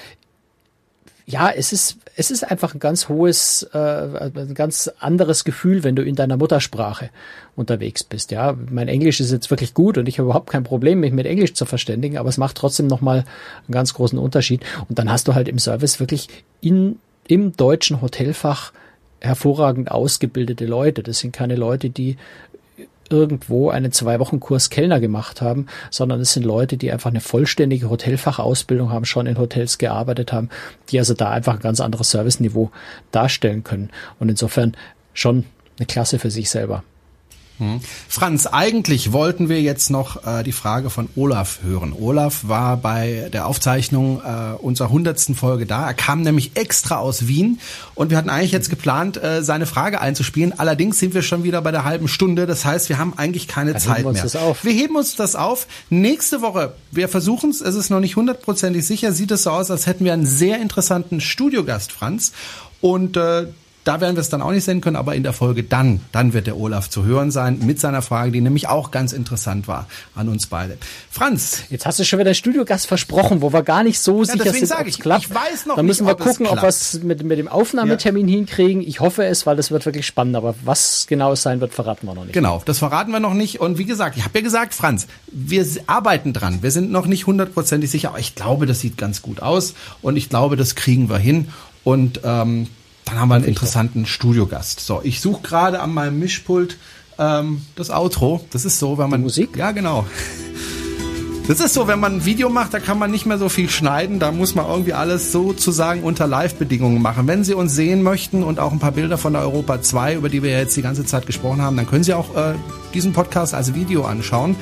ja, 1.28 1.50
es 1.50 1.74
ist, 1.74 1.98
es 2.16 2.30
ist 2.30 2.50
einfach 2.50 2.72
ein 2.72 2.80
ganz 2.80 3.10
hohes, 3.10 3.62
äh, 3.74 3.78
ein 3.78 4.54
ganz 4.54 4.90
anderes 4.98 5.44
Gefühl, 5.44 5.84
wenn 5.84 5.94
du 5.94 6.02
in 6.02 6.14
deiner 6.14 6.38
Muttersprache 6.38 7.10
unterwegs 7.54 8.02
bist. 8.02 8.30
Ja, 8.30 8.56
mein 8.70 8.88
Englisch 8.88 9.20
ist 9.20 9.30
jetzt 9.30 9.50
wirklich 9.50 9.74
gut 9.74 9.98
und 9.98 10.08
ich 10.08 10.18
habe 10.18 10.28
überhaupt 10.28 10.48
kein 10.48 10.64
Problem, 10.64 11.00
mich 11.00 11.12
mit 11.12 11.26
Englisch 11.26 11.52
zu 11.52 11.66
verständigen, 11.66 12.16
aber 12.16 12.30
es 12.30 12.38
macht 12.38 12.56
trotzdem 12.56 12.86
nochmal 12.86 13.26
einen 13.66 13.72
ganz 13.72 13.92
großen 13.92 14.18
Unterschied. 14.18 14.64
Und 14.88 14.98
dann 14.98 15.12
hast 15.12 15.28
du 15.28 15.34
halt 15.34 15.48
im 15.48 15.58
Service 15.58 16.00
wirklich 16.00 16.28
in, 16.62 16.98
im 17.26 17.52
deutschen 17.54 18.00
Hotelfach 18.00 18.72
hervorragend 19.20 19.90
ausgebildete 19.90 20.66
Leute. 20.66 21.02
Das 21.02 21.18
sind 21.18 21.32
keine 21.32 21.56
Leute, 21.56 21.90
die 21.90 22.16
irgendwo 23.10 23.70
einen 23.70 23.92
zwei 23.92 24.20
Wochen 24.20 24.40
Kurs 24.40 24.70
Kellner 24.70 25.00
gemacht 25.00 25.40
haben, 25.40 25.66
sondern 25.90 26.20
es 26.20 26.34
sind 26.34 26.44
Leute, 26.44 26.76
die 26.76 26.92
einfach 26.92 27.10
eine 27.10 27.20
vollständige 27.20 27.88
Hotelfachausbildung 27.88 28.90
haben, 28.90 29.04
schon 29.04 29.26
in 29.26 29.38
Hotels 29.38 29.78
gearbeitet 29.78 30.32
haben, 30.32 30.50
die 30.90 30.98
also 30.98 31.14
da 31.14 31.30
einfach 31.30 31.54
ein 31.54 31.60
ganz 31.60 31.80
anderes 31.80 32.10
Serviceniveau 32.10 32.70
darstellen 33.10 33.64
können. 33.64 33.90
Und 34.18 34.28
insofern 34.28 34.76
schon 35.14 35.44
eine 35.78 35.86
Klasse 35.86 36.18
für 36.18 36.30
sich 36.30 36.50
selber. 36.50 36.84
Hm. 37.58 37.80
Franz, 38.08 38.46
eigentlich 38.46 39.12
wollten 39.12 39.48
wir 39.48 39.60
jetzt 39.60 39.90
noch 39.90 40.24
äh, 40.24 40.42
die 40.44 40.52
Frage 40.52 40.90
von 40.90 41.08
Olaf 41.16 41.60
hören. 41.62 41.92
Olaf 41.92 42.46
war 42.46 42.76
bei 42.76 43.28
der 43.32 43.46
Aufzeichnung 43.46 44.22
äh, 44.24 44.54
unserer 44.62 44.90
hundertsten 44.90 45.34
Folge 45.34 45.66
da. 45.66 45.86
Er 45.86 45.94
kam 45.94 46.22
nämlich 46.22 46.52
extra 46.54 46.98
aus 46.98 47.26
Wien 47.26 47.60
und 47.96 48.10
wir 48.10 48.16
hatten 48.16 48.30
eigentlich 48.30 48.52
jetzt 48.52 48.70
geplant, 48.70 49.22
äh, 49.22 49.42
seine 49.42 49.66
Frage 49.66 50.00
einzuspielen. 50.00 50.58
Allerdings 50.58 51.00
sind 51.00 51.14
wir 51.14 51.22
schon 51.22 51.42
wieder 51.42 51.60
bei 51.60 51.72
der 51.72 51.84
halben 51.84 52.06
Stunde. 52.06 52.46
Das 52.46 52.64
heißt, 52.64 52.88
wir 52.88 52.98
haben 52.98 53.14
eigentlich 53.16 53.48
keine 53.48 53.72
Dann 53.72 53.82
Zeit 53.82 54.04
mehr. 54.04 54.14
Wir 54.62 54.72
heben 54.72 54.96
uns 54.96 55.16
das 55.16 55.34
auf. 55.34 55.66
Nächste 55.90 56.40
Woche, 56.42 56.74
wir 56.92 57.08
versuchen 57.08 57.50
es, 57.50 57.60
es 57.60 57.74
ist 57.74 57.90
noch 57.90 58.00
nicht 58.00 58.14
hundertprozentig 58.16 58.86
sicher, 58.86 59.12
sieht 59.12 59.32
es 59.32 59.42
so 59.42 59.50
aus, 59.50 59.70
als 59.70 59.86
hätten 59.86 60.04
wir 60.04 60.12
einen 60.12 60.26
sehr 60.26 60.60
interessanten 60.60 61.20
Studiogast, 61.20 61.90
Franz. 61.90 62.32
Und 62.80 63.16
äh, 63.16 63.46
da 63.88 64.02
werden 64.02 64.16
wir 64.16 64.20
es 64.20 64.28
dann 64.28 64.42
auch 64.42 64.50
nicht 64.50 64.64
sehen 64.64 64.82
können, 64.82 64.96
aber 64.96 65.14
in 65.14 65.22
der 65.22 65.32
Folge 65.32 65.62
dann, 65.62 66.00
dann 66.12 66.34
wird 66.34 66.46
der 66.46 66.58
Olaf 66.58 66.90
zu 66.90 67.06
hören 67.06 67.30
sein 67.30 67.60
mit 67.64 67.80
seiner 67.80 68.02
Frage, 68.02 68.32
die 68.32 68.42
nämlich 68.42 68.68
auch 68.68 68.90
ganz 68.90 69.14
interessant 69.14 69.66
war 69.66 69.86
an 70.14 70.28
uns 70.28 70.46
beide. 70.46 70.76
Franz. 71.10 71.62
Jetzt 71.70 71.86
hast 71.86 71.98
du 71.98 72.04
schon 72.04 72.18
wieder 72.18 72.34
Studiogast 72.34 72.86
versprochen, 72.86 73.40
wo 73.40 73.50
wir 73.50 73.62
gar 73.62 73.82
nicht 73.82 73.98
so 73.98 74.18
ja, 74.24 74.32
sicher 74.32 74.52
sind, 74.52 74.72
ob 74.72 74.86
es 74.86 74.98
klappt. 74.98 75.24
Ich 75.24 75.34
weiß 75.34 75.64
noch 75.64 75.76
Dann 75.76 75.86
müssen 75.86 76.04
nicht, 76.04 76.18
wir 76.18 76.22
gucken, 76.22 76.46
ob 76.46 76.60
wir 76.60 76.68
es 76.68 77.02
mit, 77.02 77.22
mit 77.22 77.38
dem 77.38 77.48
Aufnahmetermin 77.48 78.28
ja. 78.28 78.36
hinkriegen. 78.36 78.82
Ich 78.82 79.00
hoffe 79.00 79.24
es, 79.24 79.46
weil 79.46 79.56
das 79.56 79.70
wird 79.70 79.86
wirklich 79.86 80.06
spannend. 80.06 80.36
Aber 80.36 80.54
was 80.64 81.06
genau 81.08 81.32
es 81.32 81.40
sein 81.42 81.62
wird, 81.62 81.72
verraten 81.72 82.06
wir 82.06 82.14
noch 82.14 82.24
nicht. 82.24 82.34
Genau, 82.34 82.60
das 82.66 82.80
verraten 82.80 83.10
wir 83.10 83.20
noch 83.20 83.32
nicht. 83.32 83.58
Und 83.58 83.78
wie 83.78 83.86
gesagt, 83.86 84.18
ich 84.18 84.24
habe 84.24 84.38
ja 84.38 84.44
gesagt, 84.44 84.74
Franz, 84.74 85.06
wir 85.32 85.66
arbeiten 85.86 86.34
dran. 86.34 86.58
Wir 86.62 86.72
sind 86.72 86.90
noch 86.90 87.06
nicht 87.06 87.26
hundertprozentig 87.26 87.90
sicher, 87.90 88.10
aber 88.10 88.18
ich 88.18 88.34
glaube, 88.34 88.66
das 88.66 88.80
sieht 88.80 88.98
ganz 88.98 89.22
gut 89.22 89.40
aus. 89.40 89.72
Und 90.02 90.16
ich 90.16 90.28
glaube, 90.28 90.56
das 90.56 90.74
kriegen 90.74 91.08
wir 91.08 91.16
hin. 91.16 91.48
Und 91.84 92.20
ähm, 92.24 92.66
dann 93.08 93.18
haben 93.18 93.28
wir 93.28 93.36
einen 93.36 93.44
interessanten 93.44 94.06
Studiogast. 94.06 94.80
So, 94.80 95.00
ich 95.02 95.20
suche 95.20 95.42
gerade 95.42 95.80
an 95.80 95.92
meinem 95.94 96.18
Mischpult 96.18 96.76
ähm, 97.18 97.62
das 97.74 97.90
Outro. 97.90 98.44
Das 98.50 98.64
ist 98.64 98.78
so, 98.78 98.98
wenn 98.98 99.10
man. 99.10 99.20
Die 99.20 99.24
Musik? 99.24 99.56
Ja, 99.56 99.72
genau. 99.72 100.06
Das 101.48 101.60
ist 101.60 101.72
so, 101.72 101.88
wenn 101.88 101.98
man 101.98 102.16
ein 102.16 102.24
Video 102.26 102.50
macht, 102.50 102.74
da 102.74 102.78
kann 102.78 102.98
man 102.98 103.10
nicht 103.10 103.24
mehr 103.24 103.38
so 103.38 103.48
viel 103.48 103.70
schneiden. 103.70 104.18
Da 104.18 104.32
muss 104.32 104.54
man 104.54 104.66
irgendwie 104.66 104.92
alles 104.92 105.32
sozusagen 105.32 106.02
unter 106.02 106.26
Live-Bedingungen 106.26 107.00
machen. 107.00 107.26
Wenn 107.26 107.42
Sie 107.42 107.54
uns 107.54 107.74
sehen 107.74 108.02
möchten 108.02 108.42
und 108.42 108.60
auch 108.60 108.70
ein 108.70 108.78
paar 108.78 108.92
Bilder 108.92 109.16
von 109.16 109.32
der 109.32 109.40
Europa 109.40 109.80
2, 109.80 110.16
über 110.16 110.28
die 110.28 110.42
wir 110.42 110.50
ja 110.50 110.58
jetzt 110.58 110.76
die 110.76 110.82
ganze 110.82 111.06
Zeit 111.06 111.26
gesprochen 111.26 111.62
haben, 111.62 111.74
dann 111.78 111.86
können 111.86 112.04
Sie 112.04 112.12
auch 112.12 112.36
äh, 112.36 112.52
diesen 112.92 113.14
Podcast 113.14 113.54
als 113.54 113.74
Video 113.74 114.04
anschauen. 114.04 114.56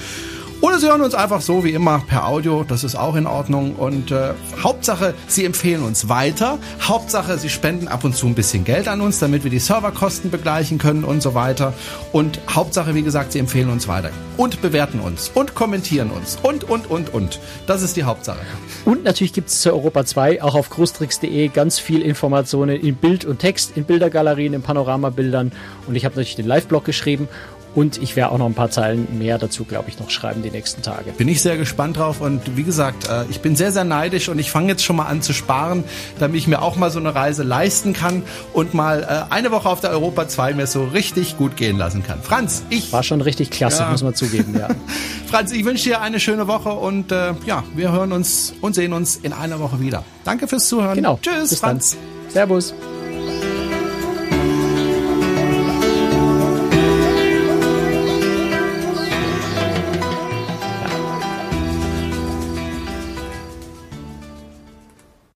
Oder 0.62 0.78
Sie 0.78 0.88
hören 0.88 1.02
uns 1.02 1.14
einfach 1.14 1.42
so 1.42 1.64
wie 1.64 1.72
immer 1.72 2.02
per 2.06 2.26
Audio, 2.26 2.64
das 2.66 2.82
ist 2.82 2.96
auch 2.96 3.14
in 3.14 3.26
Ordnung. 3.26 3.76
Und 3.76 4.10
äh, 4.10 4.32
Hauptsache, 4.62 5.14
Sie 5.28 5.44
empfehlen 5.44 5.82
uns 5.82 6.08
weiter. 6.08 6.58
Hauptsache, 6.80 7.36
Sie 7.36 7.50
spenden 7.50 7.88
ab 7.88 8.04
und 8.04 8.16
zu 8.16 8.26
ein 8.26 8.34
bisschen 8.34 8.64
Geld 8.64 8.88
an 8.88 9.02
uns, 9.02 9.18
damit 9.18 9.44
wir 9.44 9.50
die 9.50 9.58
Serverkosten 9.58 10.30
begleichen 10.30 10.78
können 10.78 11.04
und 11.04 11.22
so 11.22 11.34
weiter. 11.34 11.74
Und 12.12 12.40
Hauptsache, 12.48 12.94
wie 12.94 13.02
gesagt, 13.02 13.32
Sie 13.32 13.38
empfehlen 13.38 13.68
uns 13.68 13.86
weiter. 13.86 14.10
Und 14.38 14.62
bewerten 14.62 15.00
uns 15.00 15.30
und 15.34 15.54
kommentieren 15.54 16.10
uns 16.10 16.38
und, 16.42 16.64
und, 16.64 16.90
und, 16.90 17.12
und. 17.12 17.38
Das 17.66 17.82
ist 17.82 17.96
die 17.96 18.04
Hauptsache. 18.04 18.40
Und 18.86 19.04
natürlich 19.04 19.34
gibt 19.34 19.50
es 19.50 19.60
zur 19.60 19.74
Europa 19.74 20.06
2 20.06 20.42
auch 20.42 20.54
auf 20.54 20.70
großtricks.de 20.70 21.48
ganz 21.48 21.78
viel 21.78 22.00
Informationen 22.00 22.80
in 22.80 22.96
Bild 22.96 23.26
und 23.26 23.40
Text, 23.40 23.76
in 23.76 23.84
Bildergalerien, 23.84 24.54
in 24.54 24.62
Panoramabildern. 24.62 25.52
Und 25.86 25.96
ich 25.96 26.04
habe 26.06 26.14
natürlich 26.14 26.36
den 26.36 26.46
Live-Blog 26.46 26.84
geschrieben 26.84 27.28
Und 27.76 28.02
ich 28.02 28.16
werde 28.16 28.32
auch 28.32 28.38
noch 28.38 28.46
ein 28.46 28.54
paar 28.54 28.70
Zeilen 28.70 29.18
mehr 29.18 29.36
dazu, 29.36 29.64
glaube 29.64 29.90
ich, 29.90 30.00
noch 30.00 30.08
schreiben 30.08 30.42
die 30.42 30.50
nächsten 30.50 30.80
Tage. 30.80 31.12
Bin 31.12 31.28
ich 31.28 31.42
sehr 31.42 31.58
gespannt 31.58 31.98
drauf 31.98 32.22
und 32.22 32.56
wie 32.56 32.62
gesagt, 32.62 33.06
äh, 33.06 33.24
ich 33.28 33.40
bin 33.40 33.54
sehr, 33.54 33.70
sehr 33.70 33.84
neidisch 33.84 34.30
und 34.30 34.38
ich 34.38 34.50
fange 34.50 34.68
jetzt 34.68 34.82
schon 34.82 34.96
mal 34.96 35.04
an 35.04 35.20
zu 35.20 35.34
sparen, 35.34 35.84
damit 36.18 36.38
ich 36.38 36.46
mir 36.46 36.62
auch 36.62 36.76
mal 36.76 36.90
so 36.90 36.98
eine 36.98 37.14
Reise 37.14 37.42
leisten 37.42 37.92
kann 37.92 38.22
und 38.54 38.72
mal 38.72 39.02
äh, 39.02 39.32
eine 39.32 39.50
Woche 39.50 39.68
auf 39.68 39.80
der 39.82 39.90
Europa 39.90 40.26
2 40.26 40.54
mir 40.54 40.66
so 40.66 40.84
richtig 40.84 41.36
gut 41.36 41.58
gehen 41.58 41.76
lassen 41.76 42.02
kann. 42.02 42.22
Franz, 42.22 42.64
ich... 42.70 42.90
War 42.94 43.02
schon 43.02 43.20
richtig 43.20 43.50
klasse, 43.50 43.82
ja. 43.82 43.90
muss 43.90 44.02
man 44.02 44.14
zugeben, 44.14 44.56
ja. 44.58 44.68
Franz, 45.26 45.52
ich 45.52 45.66
wünsche 45.66 45.84
dir 45.84 46.00
eine 46.00 46.18
schöne 46.18 46.48
Woche 46.48 46.70
und 46.70 47.12
äh, 47.12 47.34
ja, 47.44 47.62
wir 47.74 47.92
hören 47.92 48.12
uns 48.12 48.54
und 48.62 48.74
sehen 48.74 48.94
uns 48.94 49.16
in 49.16 49.34
einer 49.34 49.60
Woche 49.60 49.80
wieder. 49.80 50.02
Danke 50.24 50.48
fürs 50.48 50.66
Zuhören. 50.66 50.94
Genau. 50.94 51.18
Tschüss, 51.20 51.50
Bis 51.50 51.60
Franz. 51.60 51.90
Dann. 52.24 52.32
Servus. 52.32 52.74